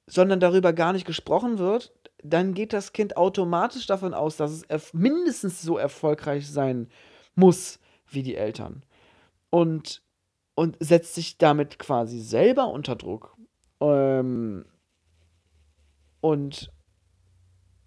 sondern 0.08 0.40
darüber 0.40 0.72
gar 0.72 0.94
nicht 0.94 1.06
gesprochen 1.06 1.58
wird, 1.58 1.94
dann 2.24 2.54
geht 2.54 2.72
das 2.72 2.94
Kind 2.94 3.18
automatisch 3.18 3.88
davon 3.88 4.14
aus, 4.14 4.38
dass 4.38 4.64
es 4.70 4.94
mindestens 4.94 5.62
so 5.62 5.78
erfolgreich 5.78 6.50
sein 6.50 6.88
muss 7.36 7.80
wie 8.08 8.24
die 8.24 8.36
Eltern. 8.36 8.84
Und, 9.50 10.02
und 10.56 10.78
setzt 10.80 11.16
sich 11.16 11.38
damit 11.38 11.78
quasi 11.78 12.22
selber 12.22 12.70
unter 12.70 12.96
Druck. 12.96 13.36
Ähm, 13.82 14.66
und 16.22 16.72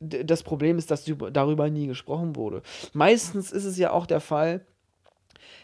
das 0.01 0.43
Problem 0.43 0.79
ist, 0.79 0.91
dass 0.91 1.05
darüber 1.33 1.71
nie 1.71 1.87
gesprochen 1.87 2.37
wurde. 2.37 2.63
Meistens 2.93 3.53
ist 3.53 3.65
es 3.65 3.79
ja 3.79 3.91
auch 3.91 4.07
der 4.07 4.21
Fall, 4.21 4.65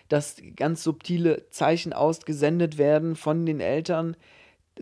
dass 0.08 0.36
ganz 0.56 0.82
subtile 0.82 1.48
Zeichen 1.50 1.92
ausgesendet 1.92 2.78
werden 2.78 3.16
von 3.16 3.46
den 3.46 3.60
Eltern, 3.60 4.16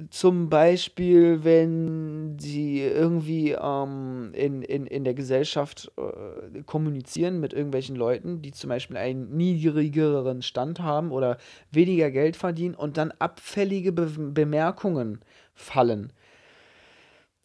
zum 0.09 0.49
Beispiel, 0.49 1.45
wenn 1.45 2.39
sie 2.39 2.81
irgendwie 2.81 3.51
ähm, 3.53 4.31
in, 4.33 4.63
in, 4.63 4.87
in 4.87 5.05
der 5.05 5.13
Gesellschaft 5.13 5.93
äh, 5.99 6.63
kommunizieren 6.63 7.41
mit 7.41 7.53
irgendwelchen 7.53 7.97
Leuten, 7.97 8.41
die 8.41 8.53
zum 8.53 8.69
Beispiel 8.69 8.97
einen 8.97 9.37
niedrigeren 9.37 10.41
Stand 10.41 10.81
haben 10.81 11.13
oder 11.13 11.37
weniger 11.71 12.11
Geld 12.11 12.37
verdienen 12.37 12.75
und 12.75 12.97
dann 12.97 13.13
abfällige 13.19 13.93
Be 13.93 14.07
Bemerkungen 14.07 15.21
fallen 15.55 16.11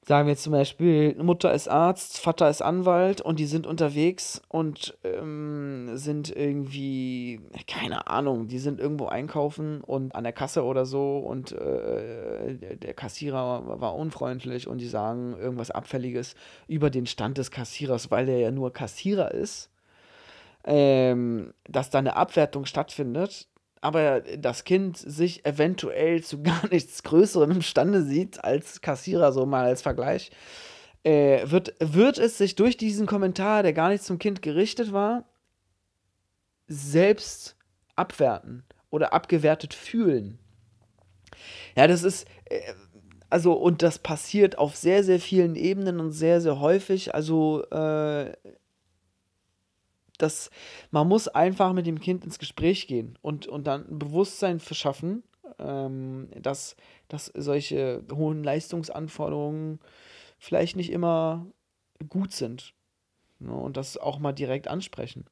sagen 0.07 0.29
wir 0.29 0.37
zum 0.37 0.53
Beispiel, 0.53 1.15
Mutter 1.21 1.53
ist 1.53 1.67
Arzt, 1.67 2.19
Vater 2.19 2.49
ist 2.49 2.61
Anwalt 2.61 3.19
und 3.19 3.39
die 3.39 3.45
sind 3.45 3.67
unterwegs 3.67 4.41
und 4.47 4.97
ähm, 5.03 5.97
sind 5.97 6.33
irgendwie, 6.33 7.41
keine 7.67 8.07
Ahnung, 8.07 8.47
die 8.47 8.59
sind 8.59 8.79
irgendwo 8.79 9.07
einkaufen 9.07 9.81
und 9.81 10.15
an 10.15 10.23
der 10.23 10.31
Kasse 10.31 10.63
oder 10.63 10.85
so 10.85 11.17
und 11.17 11.51
äh, 11.51 12.77
der 12.77 12.93
Kassierer 12.93 13.81
war 13.81 13.95
unfreundlich 13.95 14.67
und 14.67 14.77
die 14.77 14.87
sagen 14.87 15.35
irgendwas 15.37 15.71
Abfälliges 15.71 16.35
über 16.69 16.89
den 16.89 17.05
Stand 17.05 17.37
des 17.37 17.51
Kassierers, 17.51 18.09
weil 18.09 18.27
der 18.27 18.39
ja 18.39 18.51
nur 18.51 18.71
Kassierer 18.71 19.31
ist. 19.31 19.69
Ähm, 20.63 21.53
dass 21.69 21.89
da 21.89 21.99
eine 21.99 22.17
Abwertung 22.17 22.65
stattfindet, 22.65 23.47
aber 23.81 24.21
das 24.21 24.63
Kind 24.63 24.97
sich 24.97 25.45
eventuell 25.45 26.23
zu 26.23 26.41
gar 26.43 26.67
nichts 26.69 27.03
Größerem 27.03 27.51
imstande 27.51 28.03
sieht 28.03 28.43
als 28.43 28.81
Kassierer, 28.81 29.31
so 29.31 29.45
mal 29.45 29.65
als 29.65 29.81
Vergleich, 29.81 30.31
äh, 31.03 31.49
wird, 31.49 31.75
wird 31.79 32.17
es 32.17 32.37
sich 32.37 32.55
durch 32.55 32.77
diesen 32.77 33.05
Kommentar, 33.05 33.63
der 33.63 33.73
gar 33.73 33.89
nicht 33.89 34.03
zum 34.03 34.19
Kind 34.19 34.41
gerichtet 34.41 34.91
war, 34.91 35.25
selbst 36.67 37.55
abwerten 37.95 38.65
oder 38.89 39.13
abgewertet 39.13 39.73
fühlen. 39.73 40.39
Ja, 41.75 41.87
das 41.87 42.03
ist, 42.03 42.27
äh, 42.45 42.59
also, 43.29 43.53
und 43.53 43.81
das 43.83 43.99
passiert 43.99 44.57
auf 44.57 44.75
sehr, 44.75 45.03
sehr 45.03 45.19
vielen 45.19 45.55
Ebenen 45.55 45.99
und 45.99 46.11
sehr, 46.11 46.41
sehr 46.41 46.59
häufig. 46.59 47.13
Also, 47.13 47.63
äh, 47.71 48.33
dass 50.17 50.49
man 50.91 51.07
muss 51.07 51.27
einfach 51.27 51.73
mit 51.73 51.87
dem 51.87 51.99
Kind 51.99 52.23
ins 52.23 52.39
Gespräch 52.39 52.87
gehen 52.87 53.17
und, 53.21 53.47
und 53.47 53.67
dann 53.67 53.87
ein 53.89 53.99
Bewusstsein 53.99 54.59
verschaffen, 54.59 55.23
ähm, 55.59 56.29
dass, 56.41 56.75
dass 57.07 57.31
solche 57.35 58.03
hohen 58.11 58.43
Leistungsanforderungen 58.43 59.79
vielleicht 60.37 60.75
nicht 60.75 60.91
immer 60.91 61.45
gut 62.09 62.33
sind. 62.33 62.73
Ne, 63.39 63.53
und 63.53 63.77
das 63.77 63.97
auch 63.97 64.17
mal 64.19 64.33
direkt 64.33 64.67
ansprechen. 64.67 65.25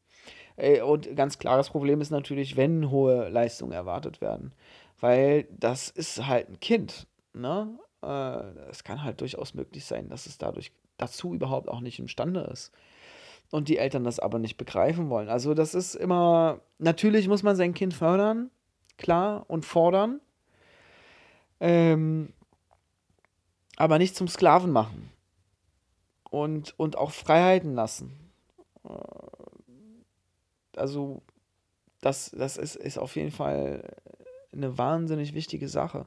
Äh, 0.57 0.81
und 0.81 1.15
ganz 1.15 1.39
klares 1.39 1.69
Problem 1.69 2.01
ist 2.01 2.11
natürlich, 2.11 2.55
wenn 2.55 2.91
hohe 2.91 3.29
Leistungen 3.29 3.71
erwartet 3.71 4.21
werden. 4.21 4.53
Weil 4.99 5.47
das 5.51 5.89
ist 5.89 6.25
halt 6.27 6.49
ein 6.49 6.59
Kind. 6.59 7.07
Ne? 7.33 7.77
Äh, 8.03 8.69
es 8.69 8.83
kann 8.83 9.03
halt 9.03 9.21
durchaus 9.21 9.53
möglich 9.53 9.85
sein, 9.85 10.07
dass 10.07 10.27
es 10.27 10.37
dadurch 10.37 10.71
dazu 10.97 11.33
überhaupt 11.33 11.67
auch 11.67 11.81
nicht 11.81 11.99
imstande 11.99 12.41
ist 12.41 12.71
und 13.51 13.69
die 13.69 13.77
Eltern 13.77 14.03
das 14.03 14.19
aber 14.19 14.39
nicht 14.39 14.57
begreifen 14.57 15.09
wollen. 15.09 15.29
Also 15.29 15.53
das 15.53 15.75
ist 15.75 15.95
immer, 15.95 16.59
natürlich 16.77 17.27
muss 17.27 17.43
man 17.43 17.55
sein 17.55 17.73
Kind 17.73 17.93
fördern, 17.93 18.49
klar, 18.97 19.45
und 19.47 19.65
fordern, 19.65 20.19
ähm, 21.59 22.33
aber 23.77 23.97
nicht 23.97 24.15
zum 24.15 24.27
Sklaven 24.27 24.71
machen 24.71 25.11
und, 26.29 26.77
und 26.77 26.97
auch 26.97 27.11
Freiheiten 27.11 27.73
lassen. 27.75 28.11
Äh, 28.83 28.89
also 30.77 31.21
das, 32.01 32.31
das 32.31 32.57
ist, 32.57 32.75
ist 32.75 32.97
auf 32.97 33.15
jeden 33.15 33.31
Fall 33.31 33.95
eine 34.53 34.77
wahnsinnig 34.77 35.33
wichtige 35.33 35.67
Sache. 35.67 36.05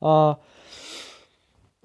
Äh, 0.00 0.34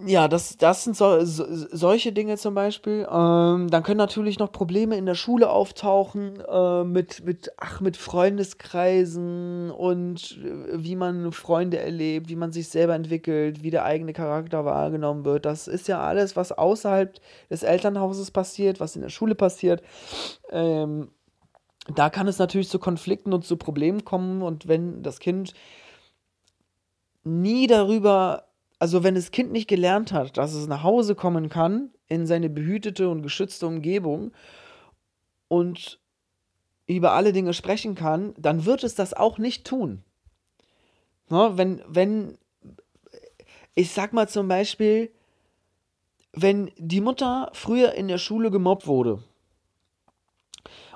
ja, 0.05 0.27
das, 0.27 0.57
das 0.57 0.83
sind 0.83 0.95
so, 0.95 1.23
so, 1.25 1.45
solche 1.47 2.11
Dinge 2.11 2.37
zum 2.37 2.53
Beispiel. 2.53 3.07
Ähm, 3.09 3.69
dann 3.69 3.83
können 3.83 3.97
natürlich 3.97 4.39
noch 4.39 4.51
Probleme 4.51 4.97
in 4.97 5.05
der 5.05 5.15
Schule 5.15 5.49
auftauchen 5.49 6.41
äh, 6.41 6.83
mit, 6.83 7.23
mit, 7.25 7.51
ach, 7.57 7.81
mit 7.81 7.97
Freundeskreisen 7.97 9.71
und 9.71 10.39
äh, 10.43 10.83
wie 10.83 10.95
man 10.95 11.31
Freunde 11.31 11.79
erlebt, 11.79 12.29
wie 12.29 12.35
man 12.35 12.51
sich 12.51 12.69
selber 12.69 12.95
entwickelt, 12.95 13.63
wie 13.63 13.71
der 13.71 13.85
eigene 13.85 14.13
Charakter 14.13 14.65
wahrgenommen 14.65 15.25
wird. 15.25 15.45
Das 15.45 15.67
ist 15.67 15.87
ja 15.87 16.01
alles, 16.01 16.35
was 16.35 16.51
außerhalb 16.51 17.19
des 17.49 17.63
Elternhauses 17.63 18.31
passiert, 18.31 18.79
was 18.79 18.95
in 18.95 19.01
der 19.01 19.09
Schule 19.09 19.35
passiert. 19.35 19.81
Ähm, 20.49 21.09
da 21.93 22.09
kann 22.09 22.27
es 22.27 22.39
natürlich 22.39 22.69
zu 22.69 22.79
Konflikten 22.79 23.33
und 23.33 23.45
zu 23.45 23.57
Problemen 23.57 24.05
kommen 24.05 24.41
und 24.41 24.67
wenn 24.67 25.03
das 25.03 25.19
Kind 25.19 25.53
nie 27.23 27.67
darüber 27.67 28.45
also 28.83 29.01
wenn 29.01 29.15
das 29.15 29.31
Kind 29.31 29.53
nicht 29.53 29.69
gelernt 29.69 30.11
hat, 30.11 30.35
dass 30.35 30.53
es 30.53 30.67
nach 30.67 30.83
Hause 30.83 31.15
kommen 31.15 31.47
kann, 31.47 31.91
in 32.09 32.27
seine 32.27 32.49
behütete 32.49 33.07
und 33.07 33.21
geschützte 33.21 33.65
Umgebung 33.65 34.33
und 35.47 36.01
über 36.85 37.13
alle 37.13 37.31
Dinge 37.31 37.53
sprechen 37.53 37.95
kann, 37.95 38.33
dann 38.37 38.65
wird 38.65 38.83
es 38.83 38.93
das 38.93 39.13
auch 39.13 39.37
nicht 39.37 39.65
tun. 39.65 40.03
Ne, 41.29 41.53
wenn, 41.55 41.81
wenn, 41.87 42.37
ich 43.73 43.93
sag 43.93 44.11
mal 44.11 44.27
zum 44.27 44.49
Beispiel, 44.49 45.13
wenn 46.33 46.69
die 46.75 46.99
Mutter 46.99 47.51
früher 47.53 47.93
in 47.93 48.09
der 48.09 48.17
Schule 48.17 48.51
gemobbt 48.51 48.85
wurde 48.85 49.23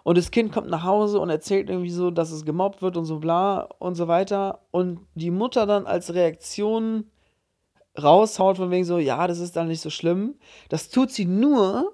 und 0.04 0.18
das 0.18 0.32
Kind 0.32 0.52
kommt 0.52 0.70
nach 0.70 0.84
Hause 0.84 1.22
und 1.22 1.30
erzählt 1.30 1.70
irgendwie 1.70 1.90
so, 1.90 2.12
dass 2.12 2.32
es 2.32 2.44
gemobbt 2.44 2.82
wird 2.82 2.98
und 2.98 3.06
so 3.06 3.20
bla 3.20 3.70
und 3.80 3.96
so 3.96 4.10
weiter 4.10 4.60
und 4.72 5.00
die 5.16 5.32
Mutter 5.32 5.66
dann 5.66 5.86
als 5.86 6.14
Reaktion 6.14 7.10
raushaut 8.02 8.58
von 8.58 8.72
wegen 8.72 8.86
so, 8.86 8.98
ja, 8.98 9.28
das 9.28 9.40
ist 9.40 9.56
dann 9.56 9.68
nicht 9.68 9.82
so 9.82 9.90
schlimm. 9.90 10.36
Das 10.70 10.90
tut 10.90 11.12
sie 11.12 11.26
nur, 11.26 11.94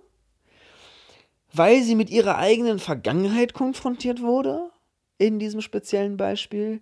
weil 1.53 1.81
sie 1.83 1.95
mit 1.95 2.09
ihrer 2.09 2.37
eigenen 2.37 2.79
Vergangenheit 2.79 3.53
konfrontiert 3.53 4.21
wurde, 4.21 4.69
in 5.17 5.39
diesem 5.39 5.61
speziellen 5.61 6.17
Beispiel, 6.17 6.81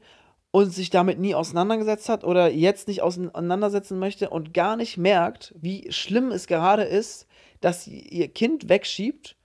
und 0.51 0.71
sich 0.73 0.89
damit 0.89 1.17
nie 1.17 1.33
auseinandergesetzt 1.33 2.09
hat 2.09 2.23
oder 2.23 2.51
jetzt 2.51 2.87
nicht 2.87 3.01
auseinandersetzen 3.01 3.97
möchte 3.99 4.29
und 4.29 4.53
gar 4.53 4.75
nicht 4.75 4.97
merkt, 4.97 5.55
wie 5.57 5.91
schlimm 5.91 6.31
es 6.31 6.45
gerade 6.45 6.83
ist, 6.83 7.25
dass 7.61 7.85
sie 7.85 7.99
ihr 7.99 8.27
Kind 8.27 8.67
wegschiebt 8.67 9.37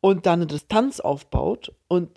und 0.00 0.24
dann 0.24 0.40
eine 0.40 0.46
Distanz 0.46 1.00
aufbaut 1.00 1.74
und 1.88 2.08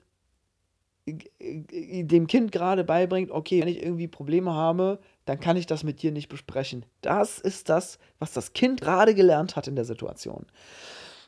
dem 1.05 2.27
Kind 2.27 2.53
gerade 2.53 2.85
beibringt, 2.85 3.29
okay, 3.29 3.59
wenn 3.59 3.67
ich 3.67 3.83
irgendwie 3.83 4.07
Probleme 4.07 4.53
habe, 4.53 4.99
dann 5.25 5.39
kann 5.39 5.57
ich 5.57 5.65
das 5.65 5.83
mit 5.83 6.01
dir 6.01 6.11
nicht 6.11 6.29
besprechen. 6.29 6.85
Das 7.01 7.39
ist 7.39 7.69
das, 7.69 7.97
was 8.19 8.33
das 8.33 8.53
Kind 8.53 8.81
gerade 8.81 9.15
gelernt 9.15 9.55
hat 9.55 9.67
in 9.67 9.75
der 9.75 9.85
Situation. 9.85 10.45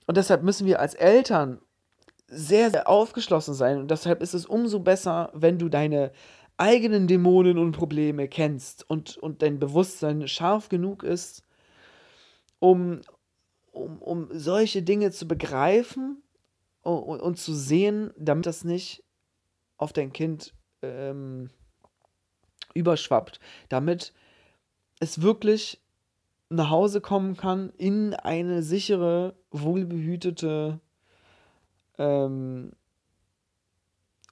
Und 0.07 0.17
deshalb 0.17 0.43
müssen 0.43 0.67
wir 0.67 0.79
als 0.79 0.93
Eltern 0.93 1.59
sehr, 2.27 2.71
sehr 2.71 2.89
aufgeschlossen 2.89 3.53
sein. 3.53 3.77
Und 3.77 3.91
deshalb 3.91 4.21
ist 4.21 4.33
es 4.33 4.45
umso 4.45 4.79
besser, 4.79 5.31
wenn 5.33 5.57
du 5.57 5.69
deine 5.69 6.11
eigenen 6.57 7.07
Dämonen 7.07 7.57
und 7.57 7.73
Probleme 7.73 8.27
kennst 8.27 8.89
und, 8.89 9.17
und 9.17 9.41
dein 9.41 9.59
Bewusstsein 9.59 10.27
scharf 10.27 10.69
genug 10.69 11.03
ist, 11.03 11.43
um, 12.59 13.01
um, 13.71 14.01
um 14.01 14.29
solche 14.31 14.81
Dinge 14.81 15.11
zu 15.11 15.27
begreifen 15.27 16.23
und, 16.81 17.19
und, 17.19 17.37
zu 17.37 17.53
sehen, 17.53 18.11
damit 18.17 18.45
das 18.45 18.63
nicht 18.63 19.03
auf 19.77 19.91
dein 19.91 20.13
Kind 20.13 20.53
ähm, 20.81 21.49
überschwappt, 22.75 23.39
damit 23.70 24.13
es 25.00 25.24
wirklich 25.24 25.82
nach 26.50 26.70
Hause 26.70 27.01
kommen 27.01 27.36
kann 27.36 27.72
in 27.77 28.13
eine 28.13 28.62
sichere, 28.62 29.34
wohlbehütete 29.50 30.79
ähm, 31.98 32.74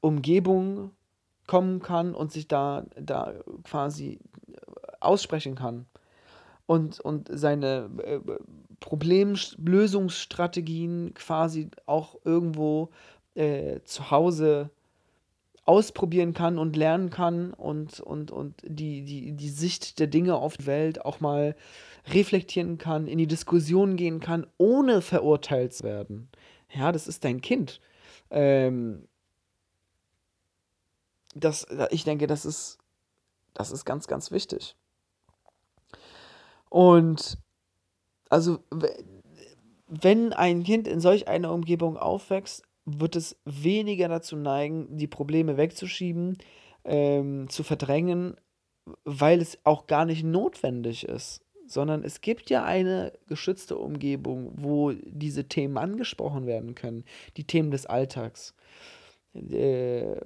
Umgebung 0.01 0.91
kommen 1.47 1.81
kann 1.81 2.13
und 2.13 2.31
sich 2.31 2.47
da, 2.47 2.85
da 2.95 3.33
quasi 3.63 4.19
aussprechen 4.99 5.55
kann. 5.55 5.87
Und, 6.65 7.01
und 7.01 7.29
seine 7.31 7.89
äh, 8.03 8.19
Problemlösungsstrategien 8.79 11.13
quasi 11.13 11.69
auch 11.85 12.15
irgendwo 12.23 12.89
äh, 13.35 13.81
zu 13.83 14.09
Hause 14.11 14.69
ausprobieren 15.65 16.33
kann 16.33 16.57
und 16.57 16.75
lernen 16.75 17.09
kann 17.09 17.53
und, 17.53 17.99
und, 17.99 18.31
und 18.31 18.61
die, 18.65 19.03
die, 19.03 19.31
die 19.31 19.49
Sicht 19.49 19.99
der 19.99 20.07
Dinge 20.07 20.35
auf 20.35 20.57
die 20.57 20.65
Welt 20.65 21.05
auch 21.05 21.19
mal 21.19 21.55
reflektieren 22.07 22.77
kann, 22.77 23.07
in 23.07 23.17
die 23.17 23.27
Diskussion 23.27 23.95
gehen 23.95 24.19
kann, 24.19 24.45
ohne 24.57 25.01
verurteilt 25.01 25.73
zu 25.73 25.83
werden. 25.83 26.29
Ja, 26.73 26.91
das 26.91 27.07
ist 27.07 27.23
dein 27.23 27.39
Kind. 27.39 27.79
Ähm, 28.29 29.07
das, 31.33 31.65
ich 31.91 32.03
denke, 32.03 32.27
das 32.27 32.45
ist, 32.45 32.77
das 33.53 33.71
ist 33.71 33.85
ganz, 33.85 34.07
ganz 34.07 34.31
wichtig. 34.31 34.75
Und 36.69 37.37
also, 38.29 38.59
wenn 39.87 40.33
ein 40.33 40.63
Kind 40.63 40.87
in 40.87 40.99
solch 40.99 41.27
einer 41.27 41.51
Umgebung 41.53 41.97
aufwächst, 41.97 42.63
wird 42.85 43.15
es 43.15 43.37
weniger 43.45 44.07
dazu 44.07 44.35
neigen, 44.35 44.97
die 44.97 45.07
Probleme 45.07 45.57
wegzuschieben, 45.57 46.37
ähm, 46.83 47.49
zu 47.49 47.63
verdrängen, 47.63 48.35
weil 49.05 49.41
es 49.41 49.57
auch 49.63 49.87
gar 49.87 50.05
nicht 50.05 50.23
notwendig 50.23 51.07
ist. 51.07 51.41
Sondern 51.65 52.03
es 52.03 52.19
gibt 52.19 52.49
ja 52.49 52.65
eine 52.65 53.13
geschützte 53.27 53.77
Umgebung, 53.77 54.51
wo 54.57 54.91
diese 54.91 55.47
Themen 55.47 55.77
angesprochen 55.77 56.45
werden 56.45 56.75
können. 56.75 57.05
Die 57.37 57.45
Themen 57.45 57.71
des 57.71 57.85
Alltags. 57.85 58.53
Äh, 59.33 60.17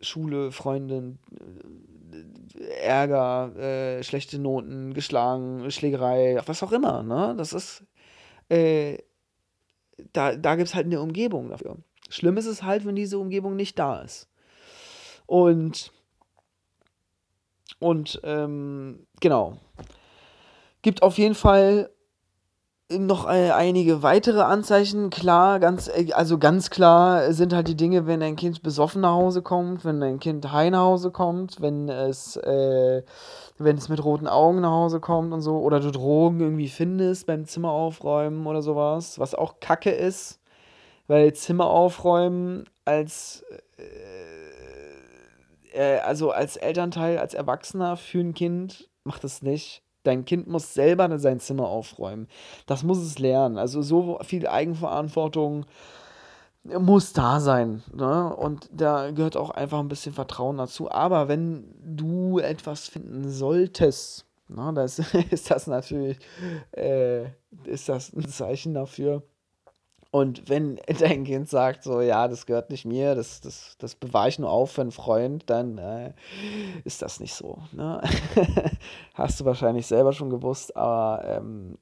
Schule, 0.00 0.52
Freundin, 0.52 1.18
äh, 2.56 2.80
Ärger, 2.80 3.56
äh, 3.56 4.02
schlechte 4.02 4.38
Noten, 4.38 4.94
geschlagen, 4.94 5.70
Schlägerei, 5.70 6.40
was 6.46 6.62
auch 6.62 6.72
immer. 6.72 7.02
Ne? 7.02 7.34
Das 7.36 7.52
ist, 7.52 7.84
äh, 8.48 8.98
da, 10.12 10.36
da 10.36 10.56
gibt 10.56 10.68
es 10.68 10.74
halt 10.74 10.86
eine 10.86 11.00
Umgebung 11.00 11.50
dafür. 11.50 11.76
Schlimm 12.08 12.36
ist 12.36 12.46
es 12.46 12.62
halt, 12.62 12.84
wenn 12.84 12.96
diese 12.96 13.18
Umgebung 13.18 13.56
nicht 13.56 13.78
da 13.78 14.00
ist. 14.00 14.28
Und, 15.26 15.92
und 17.78 18.20
ähm, 18.24 19.06
genau. 19.20 19.58
Gibt 20.82 21.02
auf 21.02 21.18
jeden 21.18 21.34
Fall 21.34 21.90
noch 22.98 23.28
äh, 23.28 23.50
einige 23.50 24.02
weitere 24.02 24.42
Anzeichen. 24.42 25.10
Klar, 25.10 25.60
ganz, 25.60 25.88
äh, 25.88 26.12
also 26.12 26.38
ganz 26.38 26.70
klar 26.70 27.32
sind 27.32 27.52
halt 27.52 27.68
die 27.68 27.76
Dinge, 27.76 28.06
wenn 28.06 28.22
ein 28.22 28.36
Kind 28.36 28.62
besoffen 28.62 29.02
nach 29.02 29.12
Hause 29.12 29.42
kommt, 29.42 29.84
wenn 29.84 30.02
ein 30.02 30.18
Kind 30.18 30.50
high 30.52 30.70
nach 30.70 30.80
Hause 30.80 31.10
kommt, 31.10 31.60
wenn 31.60 31.88
es, 31.88 32.36
äh, 32.36 33.02
wenn 33.58 33.76
es 33.76 33.88
mit 33.88 34.04
roten 34.04 34.26
Augen 34.26 34.60
nach 34.60 34.70
Hause 34.70 35.00
kommt 35.00 35.32
und 35.32 35.40
so, 35.42 35.58
oder 35.58 35.80
du 35.80 35.90
Drogen 35.90 36.40
irgendwie 36.40 36.68
findest 36.68 37.26
beim 37.26 37.46
Zimmer 37.46 37.70
aufräumen 37.70 38.46
oder 38.46 38.62
sowas, 38.62 39.18
was 39.18 39.34
auch 39.34 39.60
Kacke 39.60 39.90
ist, 39.90 40.40
weil 41.06 41.32
Zimmer 41.34 41.66
aufräumen 41.66 42.64
als, 42.84 43.44
äh, 45.74 45.96
äh 45.96 46.00
also 46.00 46.30
als 46.32 46.56
Elternteil, 46.56 47.18
als 47.18 47.34
Erwachsener 47.34 47.96
für 47.96 48.20
ein 48.20 48.34
Kind 48.34 48.88
macht 49.04 49.24
es 49.24 49.42
nicht 49.42 49.82
Dein 50.02 50.24
Kind 50.24 50.46
muss 50.46 50.74
selber 50.74 51.18
sein 51.18 51.40
Zimmer 51.40 51.68
aufräumen. 51.68 52.28
Das 52.66 52.82
muss 52.82 52.98
es 52.98 53.18
lernen. 53.18 53.58
Also 53.58 53.82
so 53.82 54.18
viel 54.22 54.46
Eigenverantwortung 54.46 55.66
muss 56.64 57.12
da 57.12 57.40
sein. 57.40 57.82
Ne? 57.94 58.34
Und 58.34 58.68
da 58.72 59.10
gehört 59.10 59.36
auch 59.36 59.50
einfach 59.50 59.78
ein 59.78 59.88
bisschen 59.88 60.12
Vertrauen 60.12 60.58
dazu. 60.58 60.90
Aber 60.90 61.28
wenn 61.28 61.74
du 61.82 62.38
etwas 62.38 62.88
finden 62.88 63.30
solltest, 63.30 64.26
ne, 64.48 64.72
das, 64.74 64.98
ist 65.30 65.50
das 65.50 65.66
natürlich 65.66 66.18
äh, 66.72 67.24
ist 67.64 67.88
das 67.88 68.12
ein 68.12 68.28
Zeichen 68.28 68.74
dafür, 68.74 69.22
und 70.10 70.48
wenn 70.48 70.80
dein 70.98 71.24
Kind 71.24 71.48
sagt, 71.48 71.84
so, 71.84 72.00
ja, 72.00 72.26
das 72.26 72.46
gehört 72.46 72.70
nicht 72.70 72.84
mir, 72.84 73.14
das, 73.14 73.40
das, 73.40 73.76
das 73.78 73.94
bewahre 73.94 74.28
ich 74.28 74.38
nur 74.38 74.50
auf 74.50 74.72
für 74.72 74.80
einen 74.80 74.90
Freund, 74.90 75.48
dann 75.48 75.78
äh, 75.78 76.12
ist 76.84 77.02
das 77.02 77.20
nicht 77.20 77.34
so. 77.34 77.58
Ne? 77.72 78.00
Hast 79.14 79.40
du 79.40 79.44
wahrscheinlich 79.44 79.86
selber 79.86 80.12
schon 80.12 80.30
gewusst, 80.30 80.76
aber 80.76 81.24
ähm, 81.24 81.78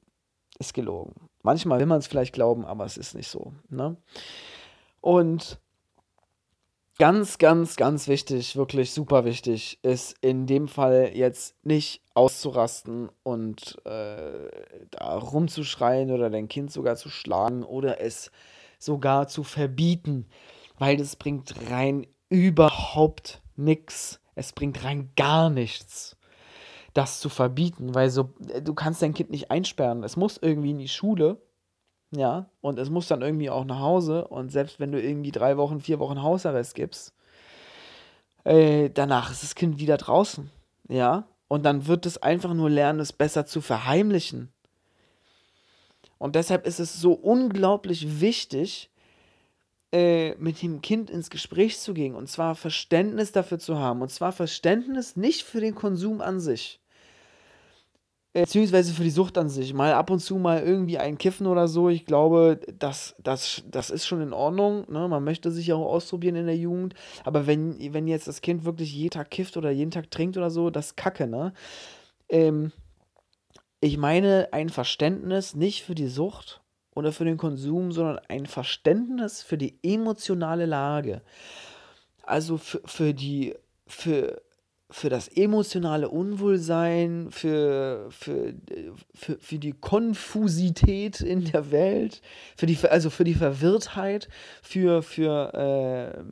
ist 0.59 0.73
gelogen. 0.73 1.29
Manchmal 1.41 1.79
will 1.79 1.85
man 1.87 1.99
es 1.99 2.07
vielleicht 2.07 2.33
glauben, 2.33 2.65
aber 2.65 2.85
es 2.85 2.97
ist 2.97 3.15
nicht 3.15 3.29
so. 3.29 3.53
Ne? 3.69 3.97
Und 5.01 5.59
ganz, 6.99 7.37
ganz, 7.37 7.77
ganz 7.77 8.07
wichtig, 8.09 8.57
wirklich 8.57 8.91
super 8.91 9.23
wichtig, 9.23 9.79
ist 9.81 10.15
in 10.21 10.45
dem 10.45 10.67
Fall 10.67 11.11
jetzt 11.13 11.55
nicht 11.65 12.01
auszurasten 12.13 13.09
und 13.23 13.77
äh, 13.85 14.49
da 14.91 15.17
rumzuschreien 15.17 16.11
oder 16.11 16.29
dein 16.29 16.49
Kind 16.49 16.71
sogar 16.71 16.97
zu 16.97 17.09
schlagen 17.09 17.63
oder 17.63 18.01
es 18.01 18.31
sogar 18.77 19.27
zu 19.29 19.43
verbieten, 19.43 20.27
weil 20.77 20.97
das 20.97 21.15
bringt 21.15 21.71
rein 21.71 22.05
überhaupt 22.27 23.41
nichts. 23.55 24.19
Es 24.35 24.51
bringt 24.51 24.83
rein 24.83 25.11
gar 25.15 25.49
nichts, 25.49 26.17
das 26.93 27.21
zu 27.21 27.29
verbieten, 27.29 27.95
weil 27.95 28.09
so 28.09 28.33
du 28.61 28.73
kannst 28.73 29.01
dein 29.01 29.13
Kind 29.13 29.29
nicht 29.29 29.51
einsperren. 29.51 30.03
Es 30.03 30.17
muss 30.17 30.37
irgendwie 30.37 30.71
in 30.71 30.79
die 30.79 30.89
Schule 30.89 31.41
ja, 32.11 32.49
und 32.61 32.79
es 32.79 32.89
muss 32.89 33.07
dann 33.07 33.21
irgendwie 33.21 33.49
auch 33.49 33.65
nach 33.65 33.79
Hause. 33.79 34.27
Und 34.27 34.51
selbst 34.51 34.79
wenn 34.79 34.91
du 34.91 35.01
irgendwie 35.01 35.31
drei 35.31 35.57
Wochen, 35.57 35.79
vier 35.79 35.99
Wochen 35.99 36.21
Hausarrest 36.21 36.73
gibst, 36.75 37.13
äh, 38.43 38.89
danach 38.89 39.31
ist 39.31 39.43
das 39.43 39.55
Kind 39.55 39.79
wieder 39.79 39.97
draußen. 39.97 40.49
Ja, 40.87 41.27
und 41.47 41.63
dann 41.63 41.87
wird 41.87 42.05
es 42.05 42.17
einfach 42.17 42.53
nur 42.53 42.69
lernen, 42.69 42.99
es 42.99 43.13
besser 43.13 43.45
zu 43.45 43.61
verheimlichen. 43.61 44.51
Und 46.17 46.35
deshalb 46.35 46.65
ist 46.65 46.79
es 46.79 46.99
so 46.99 47.13
unglaublich 47.13 48.19
wichtig, 48.19 48.89
äh, 49.91 50.35
mit 50.35 50.61
dem 50.61 50.81
Kind 50.81 51.09
ins 51.09 51.29
Gespräch 51.29 51.79
zu 51.79 51.93
gehen. 51.93 52.15
Und 52.15 52.27
zwar 52.27 52.55
Verständnis 52.55 53.31
dafür 53.31 53.59
zu 53.59 53.77
haben. 53.77 54.01
Und 54.01 54.09
zwar 54.09 54.31
Verständnis 54.31 55.15
nicht 55.15 55.43
für 55.43 55.61
den 55.61 55.75
Konsum 55.75 56.21
an 56.21 56.39
sich 56.39 56.79
beziehungsweise 58.33 58.93
für 58.93 59.03
die 59.03 59.09
Sucht 59.09 59.37
an 59.37 59.49
sich. 59.49 59.73
Mal 59.73 59.93
ab 59.93 60.09
und 60.11 60.19
zu 60.19 60.37
mal 60.37 60.61
irgendwie 60.61 60.97
ein 60.97 61.17
Kiffen 61.17 61.47
oder 61.47 61.67
so. 61.67 61.89
Ich 61.89 62.05
glaube, 62.05 62.59
das, 62.77 63.15
das, 63.21 63.63
das 63.69 63.89
ist 63.89 64.05
schon 64.05 64.21
in 64.21 64.33
Ordnung. 64.33 64.85
Ne? 64.91 65.07
Man 65.07 65.23
möchte 65.23 65.51
sich 65.51 65.67
ja 65.67 65.75
auch 65.75 65.91
ausprobieren 65.91 66.35
in 66.35 66.45
der 66.45 66.57
Jugend. 66.57 66.93
Aber 67.23 67.47
wenn, 67.47 67.77
wenn 67.93 68.07
jetzt 68.07 68.27
das 68.27 68.41
Kind 68.41 68.65
wirklich 68.65 68.93
jeden 68.93 69.11
Tag 69.11 69.31
kifft 69.31 69.57
oder 69.57 69.71
jeden 69.71 69.91
Tag 69.91 70.11
trinkt 70.11 70.37
oder 70.37 70.51
so, 70.51 70.69
das 70.69 70.87
ist 70.87 70.97
Kacke, 70.97 71.27
ne? 71.27 71.53
Ähm, 72.29 72.71
ich 73.81 73.97
meine 73.97 74.49
ein 74.51 74.69
Verständnis 74.69 75.55
nicht 75.55 75.83
für 75.83 75.95
die 75.95 76.09
Sucht 76.09 76.61
oder 76.93 77.11
für 77.13 77.23
den 77.23 77.37
Konsum, 77.37 77.91
sondern 77.91 78.19
ein 78.27 78.45
Verständnis 78.45 79.41
für 79.41 79.57
die 79.57 79.79
emotionale 79.83 80.65
Lage. 80.65 81.21
Also 82.23 82.57
für, 82.57 82.81
für 82.85 83.13
die, 83.13 83.55
für 83.87 84.41
für 84.91 85.09
das 85.09 85.27
emotionale 85.27 86.09
Unwohlsein, 86.09 87.29
für, 87.29 88.07
für, 88.09 88.55
für, 89.13 89.37
für 89.39 89.59
die 89.59 89.73
Konfusität 89.73 91.21
in 91.21 91.45
der 91.45 91.71
Welt, 91.71 92.21
für 92.57 92.65
die, 92.65 92.77
also 92.89 93.11
für 93.11 93.23
die 93.23 93.35
Verwirrtheit, 93.35 94.29
für, 94.63 95.03
für, 95.03 95.53
äh, 95.53 96.23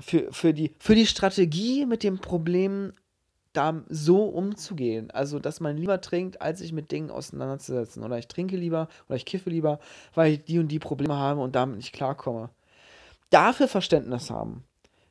für, 0.00 0.32
für, 0.32 0.54
die, 0.54 0.74
für 0.78 0.94
die 0.94 1.06
Strategie 1.06 1.86
mit 1.86 2.04
dem 2.04 2.20
Problem 2.20 2.92
da 3.52 3.82
so 3.88 4.26
umzugehen. 4.26 5.10
Also, 5.10 5.40
dass 5.40 5.58
man 5.58 5.76
lieber 5.76 6.00
trinkt, 6.00 6.40
als 6.40 6.60
sich 6.60 6.72
mit 6.72 6.92
Dingen 6.92 7.10
auseinanderzusetzen. 7.10 8.04
Oder 8.04 8.16
ich 8.16 8.28
trinke 8.28 8.56
lieber 8.56 8.88
oder 9.08 9.16
ich 9.16 9.24
kiffe 9.24 9.50
lieber, 9.50 9.80
weil 10.14 10.34
ich 10.34 10.44
die 10.44 10.60
und 10.60 10.68
die 10.68 10.78
Probleme 10.78 11.16
habe 11.16 11.40
und 11.40 11.56
damit 11.56 11.78
nicht 11.78 11.92
klarkomme. 11.92 12.50
Dafür 13.30 13.66
Verständnis 13.66 14.30
haben. 14.30 14.64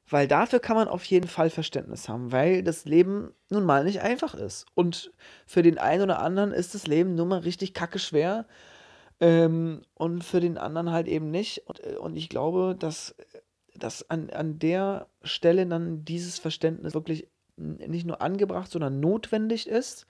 Weil 0.10 0.28
dafür 0.28 0.60
kann 0.60 0.76
man 0.76 0.88
auf 0.88 1.06
jeden 1.06 1.28
Fall 1.28 1.50
Verständnis 1.50 2.10
haben, 2.10 2.32
weil 2.32 2.64
das 2.64 2.86
Leben 2.86 3.32
nun 3.50 3.64
mal 3.64 3.84
nicht 3.84 4.02
einfach 4.02 4.34
ist. 4.34 4.66
Und 4.74 5.12
für 5.46 5.62
den 5.62 5.78
einen 5.78 6.04
oder 6.04 6.20
anderen 6.20 6.52
ist 6.52 6.74
das 6.74 6.88
Leben 6.88 7.16
nun 7.16 7.28
mal 7.28 7.40
richtig 7.40 7.74
kacke 7.74 8.00
schwer. 8.00 8.48
Ähm, 9.20 9.82
und 9.94 10.24
für 10.24 10.40
den 10.40 10.58
anderen 10.58 10.92
halt 10.92 11.08
eben 11.08 11.30
nicht. 11.30 11.68
Und, 11.68 11.84
äh, 11.84 11.98
und 11.98 12.16
ich 12.16 12.30
glaube, 12.30 12.76
dass, 12.78 13.16
dass 13.76 14.10
an, 14.10 14.30
an 14.32 14.58
der 14.58 15.08
Stelle 15.22 15.68
dann 15.68 16.06
dieses 16.06 16.40
Verständnis 16.40 16.94
wirklich 16.94 17.28
nicht 17.58 18.06
nur 18.06 18.22
angebracht, 18.22 18.72
sondern 18.72 19.00
notwendig 19.00 19.68
ist. 19.68 20.08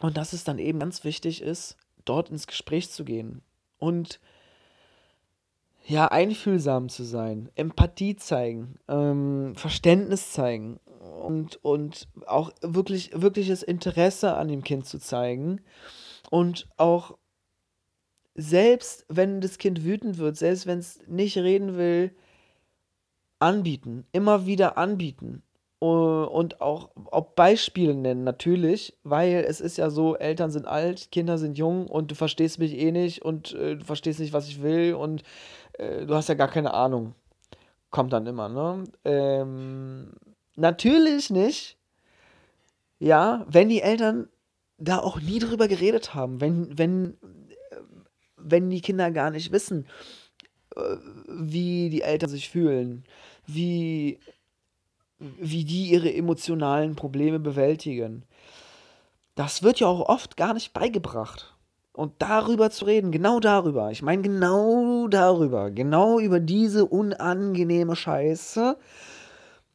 Und 0.00 0.16
dass 0.16 0.32
es 0.32 0.44
dann 0.44 0.58
eben 0.58 0.78
ganz 0.78 1.02
wichtig 1.02 1.42
ist, 1.42 1.76
dort 2.04 2.30
ins 2.30 2.46
Gespräch 2.46 2.90
zu 2.90 3.04
gehen. 3.04 3.42
Und 3.78 4.20
ja, 5.88 6.08
einfühlsam 6.08 6.90
zu 6.90 7.02
sein, 7.02 7.48
Empathie 7.54 8.14
zeigen, 8.14 8.78
ähm, 8.88 9.54
Verständnis 9.56 10.32
zeigen 10.32 10.78
und, 11.22 11.64
und 11.64 12.08
auch 12.26 12.52
wirklich, 12.60 13.10
wirkliches 13.14 13.62
Interesse 13.62 14.34
an 14.34 14.48
dem 14.48 14.62
Kind 14.62 14.84
zu 14.84 14.98
zeigen. 14.98 15.62
Und 16.30 16.68
auch 16.76 17.16
selbst 18.34 19.06
wenn 19.08 19.40
das 19.40 19.56
Kind 19.56 19.82
wütend 19.82 20.18
wird, 20.18 20.36
selbst 20.36 20.66
wenn 20.66 20.78
es 20.78 21.00
nicht 21.06 21.38
reden 21.38 21.78
will, 21.78 22.12
anbieten, 23.38 24.04
immer 24.12 24.44
wieder 24.44 24.76
anbieten. 24.76 25.42
Und 25.80 26.60
auch, 26.60 26.90
auch 27.12 27.26
Beispiele 27.36 27.94
nennen, 27.94 28.24
natürlich, 28.24 28.98
weil 29.04 29.44
es 29.48 29.60
ist 29.60 29.78
ja 29.78 29.90
so, 29.90 30.16
Eltern 30.16 30.50
sind 30.50 30.66
alt, 30.66 31.12
Kinder 31.12 31.38
sind 31.38 31.56
jung 31.56 31.86
und 31.86 32.10
du 32.10 32.16
verstehst 32.16 32.58
mich 32.58 32.76
eh 32.76 32.90
nicht 32.90 33.22
und 33.22 33.54
äh, 33.54 33.76
du 33.76 33.84
verstehst 33.84 34.18
nicht, 34.18 34.32
was 34.32 34.48
ich 34.48 34.60
will 34.60 34.94
und 34.94 35.22
äh, 35.78 36.06
du 36.06 36.14
hast 36.14 36.28
ja 36.28 36.34
gar 36.34 36.48
keine 36.48 36.74
Ahnung. 36.74 37.14
Kommt 37.90 38.12
dann 38.12 38.26
immer, 38.26 38.48
ne? 38.48 38.84
Ähm, 39.04 40.12
natürlich 40.56 41.30
nicht. 41.30 41.78
Ja, 42.98 43.46
wenn 43.48 43.68
die 43.68 43.80
Eltern 43.80 44.28
da 44.76 44.98
auch 44.98 45.20
nie 45.20 45.38
drüber 45.38 45.68
geredet 45.68 46.14
haben, 46.14 46.40
wenn, 46.40 46.76
wenn, 46.76 47.16
wenn 48.36 48.70
die 48.70 48.80
Kinder 48.80 49.10
gar 49.10 49.30
nicht 49.30 49.52
wissen, 49.52 49.86
äh, 50.76 50.96
wie 51.28 51.90
die 51.90 52.02
Eltern 52.02 52.30
sich 52.30 52.48
fühlen, 52.50 53.04
wie, 53.46 54.18
wie 55.18 55.64
die 55.64 55.90
ihre 55.90 56.12
emotionalen 56.12 56.94
Probleme 56.94 57.38
bewältigen. 57.38 58.24
Das 59.34 59.62
wird 59.62 59.80
ja 59.80 59.86
auch 59.86 60.08
oft 60.08 60.36
gar 60.36 60.54
nicht 60.54 60.72
beigebracht. 60.72 61.54
Und 61.98 62.22
darüber 62.22 62.70
zu 62.70 62.84
reden, 62.84 63.10
genau 63.10 63.40
darüber, 63.40 63.90
ich 63.90 64.02
meine 64.02 64.22
genau 64.22 65.08
darüber, 65.08 65.72
genau 65.72 66.20
über 66.20 66.38
diese 66.38 66.86
unangenehme 66.86 67.96
Scheiße, 67.96 68.78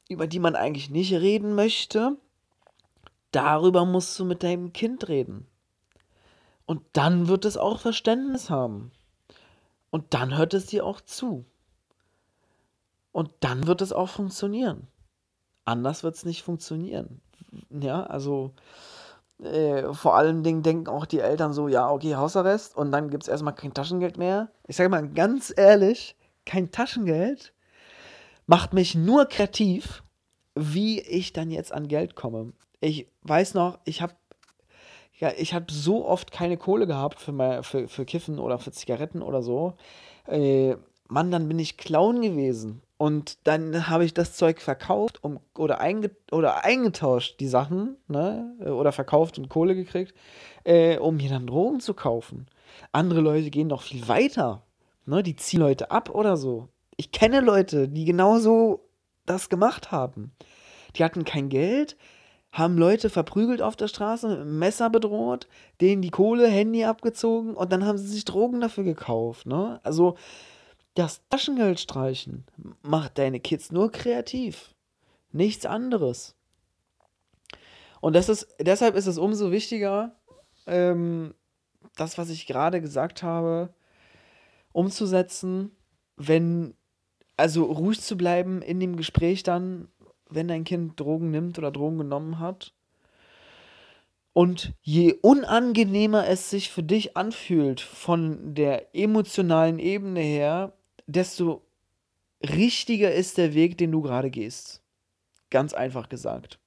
über 0.07 0.25
die 0.25 0.39
man 0.39 0.55
eigentlich 0.55 0.89
nicht 0.89 1.11
reden 1.11 1.53
möchte, 1.53 2.15
darüber 3.31 3.83
musst 3.83 4.17
du 4.17 4.23
mit 4.23 4.41
deinem 4.41 4.71
Kind 4.71 5.09
reden. 5.09 5.47
Und 6.65 6.83
dann 6.93 7.27
wird 7.27 7.43
es 7.43 7.57
auch 7.57 7.81
Verständnis 7.81 8.49
haben. 8.49 8.93
Und 9.89 10.13
dann 10.13 10.37
hört 10.37 10.53
es 10.53 10.67
dir 10.67 10.85
auch 10.85 11.01
zu. 11.01 11.43
Und 13.11 13.31
dann 13.41 13.67
wird 13.67 13.81
es 13.81 13.91
auch 13.91 14.07
funktionieren. 14.07 14.87
Anders 15.65 16.03
wird 16.03 16.15
es 16.15 16.23
nicht 16.23 16.43
funktionieren. 16.43 17.19
Ja, 17.69 18.03
also 18.05 18.53
äh, 19.41 19.93
vor 19.93 20.15
allen 20.15 20.43
Dingen 20.43 20.63
denken 20.63 20.87
auch 20.87 21.05
die 21.05 21.19
Eltern 21.19 21.53
so, 21.53 21.67
ja, 21.67 21.89
okay, 21.89 22.15
Hausarrest 22.15 22.75
und 22.75 22.91
dann 22.91 23.09
gibt 23.09 23.23
es 23.23 23.29
erstmal 23.29 23.55
kein 23.55 23.73
Taschengeld 23.73 24.17
mehr. 24.17 24.49
Ich 24.67 24.75
sage 24.75 24.89
mal 24.89 25.07
ganz 25.07 25.53
ehrlich, 25.55 26.15
kein 26.45 26.71
Taschengeld 26.71 27.53
macht 28.45 28.73
mich 28.73 28.95
nur 28.95 29.25
kreativ, 29.25 30.03
wie 30.55 30.99
ich 31.01 31.33
dann 31.33 31.49
jetzt 31.49 31.71
an 31.71 31.87
Geld 31.87 32.15
komme. 32.15 32.53
Ich 32.79 33.07
weiß 33.23 33.53
noch, 33.53 33.79
ich 33.85 34.01
habe 34.01 34.13
ja, 35.19 35.31
ich 35.37 35.53
habe 35.53 35.71
so 35.71 36.05
oft 36.05 36.31
keine 36.31 36.57
Kohle 36.57 36.87
gehabt 36.87 37.19
für, 37.19 37.31
mein, 37.31 37.63
für, 37.63 37.87
für 37.87 38.03
Kiffen 38.03 38.39
oder 38.39 38.59
für 38.59 38.71
Zigaretten 38.71 39.21
oder 39.21 39.41
so. 39.41 39.75
Äh, 40.27 40.75
Mann, 41.07 41.31
dann 41.31 41.47
bin 41.47 41.59
ich 41.59 41.77
Clown 41.77 42.21
gewesen. 42.21 42.81
Und 43.03 43.39
dann 43.43 43.89
habe 43.89 44.05
ich 44.05 44.13
das 44.13 44.37
Zeug 44.37 44.61
verkauft 44.61 45.25
um, 45.25 45.41
oder, 45.57 45.81
einge, 45.81 46.11
oder 46.31 46.63
eingetauscht, 46.63 47.37
die 47.41 47.49
Sachen, 47.49 47.97
ne? 48.07 48.55
Oder 48.61 48.93
verkauft 48.93 49.37
und 49.37 49.49
Kohle 49.49 49.75
gekriegt, 49.75 50.13
äh, 50.63 50.97
um 50.97 51.17
mir 51.17 51.29
dann 51.29 51.45
Drogen 51.45 51.81
zu 51.81 51.95
kaufen. 51.95 52.47
Andere 52.93 53.19
Leute 53.19 53.49
gehen 53.49 53.67
noch 53.67 53.81
viel 53.81 54.07
weiter. 54.07 54.63
Ne? 55.05 55.21
Die 55.21 55.35
ziehen 55.35 55.59
Leute 55.59 55.91
ab 55.91 56.11
oder 56.11 56.37
so. 56.37 56.69
Ich 56.95 57.11
kenne 57.11 57.41
Leute, 57.41 57.89
die 57.89 58.05
genauso 58.05 58.87
das 59.25 59.49
gemacht 59.49 59.91
haben. 59.91 60.31
Die 60.95 61.03
hatten 61.03 61.25
kein 61.25 61.49
Geld, 61.49 61.97
haben 62.53 62.77
Leute 62.77 63.09
verprügelt 63.09 63.61
auf 63.61 63.75
der 63.75 63.89
Straße, 63.89 64.45
Messer 64.45 64.89
bedroht, 64.89 65.49
denen 65.81 66.01
die 66.01 66.09
Kohle, 66.09 66.47
Handy 66.47 66.85
abgezogen 66.85 67.53
und 67.53 67.73
dann 67.73 67.85
haben 67.85 67.97
sie 67.97 68.07
sich 68.07 68.23
Drogen 68.23 68.61
dafür 68.61 68.85
gekauft. 68.85 69.45
Ne? 69.45 69.81
Also 69.83 70.15
das 70.95 71.27
Taschengeld 71.29 71.79
streichen 71.79 72.45
macht 72.81 73.17
deine 73.17 73.39
Kids 73.39 73.71
nur 73.71 73.91
kreativ. 73.91 74.75
Nichts 75.31 75.65
anderes. 75.65 76.35
Und 78.01 78.15
das 78.15 78.29
ist, 78.29 78.47
deshalb 78.59 78.95
ist 78.95 79.07
es 79.07 79.17
umso 79.17 79.51
wichtiger, 79.51 80.15
ähm, 80.67 81.33
das, 81.95 82.17
was 82.17 82.29
ich 82.29 82.45
gerade 82.45 82.81
gesagt 82.81 83.23
habe, 83.23 83.73
umzusetzen, 84.71 85.71
wenn, 86.15 86.75
also 87.37 87.63
ruhig 87.65 88.01
zu 88.01 88.17
bleiben 88.17 88.61
in 88.61 88.79
dem 88.79 88.95
Gespräch 88.95 89.43
dann, 89.43 89.87
wenn 90.29 90.47
dein 90.47 90.63
Kind 90.63 90.99
Drogen 90.99 91.31
nimmt 91.31 91.57
oder 91.57 91.71
Drogen 91.71 91.97
genommen 91.97 92.39
hat. 92.39 92.73
Und 94.33 94.73
je 94.81 95.13
unangenehmer 95.21 96.27
es 96.27 96.49
sich 96.49 96.71
für 96.71 96.81
dich 96.81 97.15
anfühlt 97.15 97.81
von 97.81 98.55
der 98.55 98.95
emotionalen 98.95 99.77
Ebene 99.77 100.21
her, 100.21 100.73
desto 101.07 101.63
richtiger 102.41 103.13
ist 103.13 103.37
der 103.37 103.53
Weg, 103.53 103.77
den 103.77 103.91
du 103.91 104.01
gerade 104.01 104.29
gehst. 104.29 104.81
Ganz 105.49 105.73
einfach 105.73 106.09
gesagt. 106.09 106.59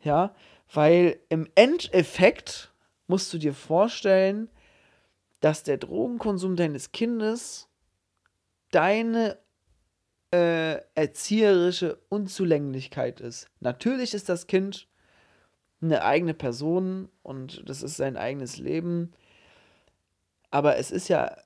Ja, 0.00 0.34
weil 0.72 1.18
im 1.28 1.48
Endeffekt 1.54 2.72
musst 3.06 3.32
du 3.32 3.38
dir 3.38 3.54
vorstellen, 3.54 4.48
dass 5.40 5.62
der 5.62 5.78
Drogenkonsum 5.78 6.56
deines 6.56 6.92
Kindes 6.92 7.68
deine 8.70 9.38
äh, 10.30 10.80
erzieherische 10.94 11.98
Unzulänglichkeit 12.08 13.20
ist. 13.20 13.48
Natürlich 13.60 14.14
ist 14.14 14.28
das 14.28 14.46
Kind 14.46 14.88
eine 15.80 16.02
eigene 16.02 16.34
Person 16.34 17.08
und 17.22 17.62
das 17.68 17.82
ist 17.82 17.96
sein 17.96 18.16
eigenes 18.16 18.58
Leben, 18.58 19.12
aber 20.50 20.76
es 20.76 20.90
ist 20.90 21.08
ja 21.08 21.36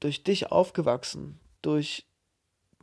durch 0.00 0.24
dich 0.24 0.52
aufgewachsen, 0.52 1.40
durch 1.62 2.06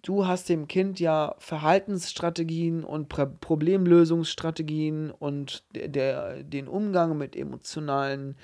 du 0.04 0.28
hast 0.28 0.50
dem 0.50 0.68
Kind 0.68 1.00
ja 1.00 1.36
Verhaltensstrategien 1.40 2.84
und 2.84 3.10
Problemlösungsstrategien 3.10 5.10
und 5.12 5.64
der, 5.74 5.88
der, 5.88 6.44
den 6.44 6.68
Umgang 6.68 7.18
mit 7.18 7.36
emotionalen, 7.36 8.38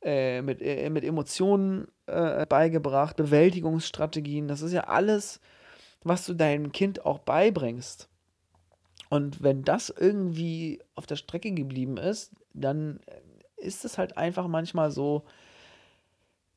äh, 0.00 0.40
mit, 0.42 0.62
äh, 0.62 0.88
mit 0.90 1.04
Emotionen 1.04 1.88
äh, 2.06 2.46
beigebracht, 2.46 3.16
Bewältigungsstrategien. 3.16 4.48
Das 4.48 4.62
ist 4.62 4.72
ja 4.72 4.84
alles, 4.84 5.40
was 6.02 6.24
du 6.24 6.32
deinem 6.34 6.72
Kind 6.72 7.04
auch 7.04 7.18
beibringst. 7.18 8.08
Und 9.10 9.42
wenn 9.42 9.62
das 9.62 9.90
irgendwie 9.90 10.80
auf 10.94 11.06
der 11.06 11.16
Strecke 11.16 11.52
geblieben 11.52 11.98
ist, 11.98 12.32
dann 12.54 13.00
ist 13.56 13.84
es 13.84 13.98
halt 13.98 14.16
einfach 14.16 14.48
manchmal 14.48 14.90
so, 14.90 15.24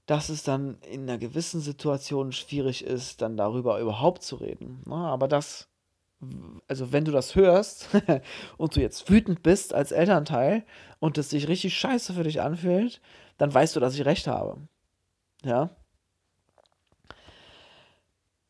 dass 0.06 0.30
es 0.30 0.44
dann 0.44 0.78
in 0.82 1.04
einer 1.04 1.18
gewissen 1.18 1.62
Situation 1.62 2.32
schwierig 2.32 2.84
ist, 2.84 3.22
dann 3.22 3.38
darüber 3.38 3.80
überhaupt 3.80 4.24
zu 4.24 4.36
reden. 4.36 4.82
Na, 4.86 5.04
ne? 5.04 5.08
aber 5.08 5.28
das, 5.28 5.68
also 6.68 6.92
wenn 6.92 7.06
du 7.06 7.12
das 7.12 7.36
hörst 7.36 7.90
und 8.58 8.76
du 8.76 8.82
jetzt 8.82 9.10
wütend 9.10 9.42
bist 9.42 9.74
als 9.74 9.92
Elternteil 9.92 10.64
und 11.00 11.18
es 11.18 11.32
sich 11.32 11.48
richtig 11.48 11.76
scheiße 11.78 12.14
für 12.14 12.24
dich 12.24 12.42
anfühlt, 12.42 13.02
dann 13.38 13.54
weißt 13.54 13.76
du, 13.76 13.80
dass 13.80 13.96
ich 13.96 14.06
recht 14.06 14.28
habe. 14.28 14.58
Ja. 15.44 15.70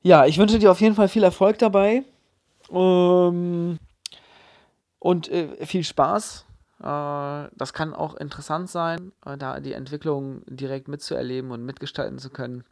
Ja, 0.01 0.25
ich 0.25 0.37
wünsche 0.37 0.59
dir 0.59 0.71
auf 0.71 0.81
jeden 0.81 0.95
Fall 0.95 1.07
viel 1.07 1.23
Erfolg 1.23 1.57
dabei. 1.57 2.03
Ähm, 2.69 3.79
und 4.99 5.29
äh, 5.29 5.65
viel 5.65 5.83
Spaß 5.83 6.45
das 6.79 7.73
kann 7.73 7.93
auch 7.93 8.15
interessant 8.15 8.69
sein, 8.69 9.11
äh, 9.25 9.38
da 9.38 9.59
die 9.59 9.73
Entwicklung 9.73 10.43
direkt 10.47 10.88
mitzuerleben 10.88 11.51
und 11.51 11.63
mitgestalten 11.63 12.19
zu 12.19 12.29
können. 12.29 12.63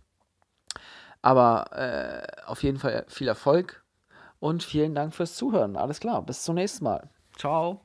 Aber 1.22 1.72
äh, 1.72 2.44
auf 2.46 2.64
jeden 2.64 2.80
Fall 2.80 3.06
viel 3.08 3.28
Erfolg 3.28 3.84
Und 4.40 4.62
vielen 4.64 4.94
Dank 4.94 5.16
fürs 5.16 5.36
Zuhören. 5.36 5.78
Alles 5.78 6.02
klar, 6.02 6.22
bis 6.22 6.44
zum 6.44 6.56
nächsten 6.56 6.84
Mal. 6.84 7.10
Ciao. 7.38 7.80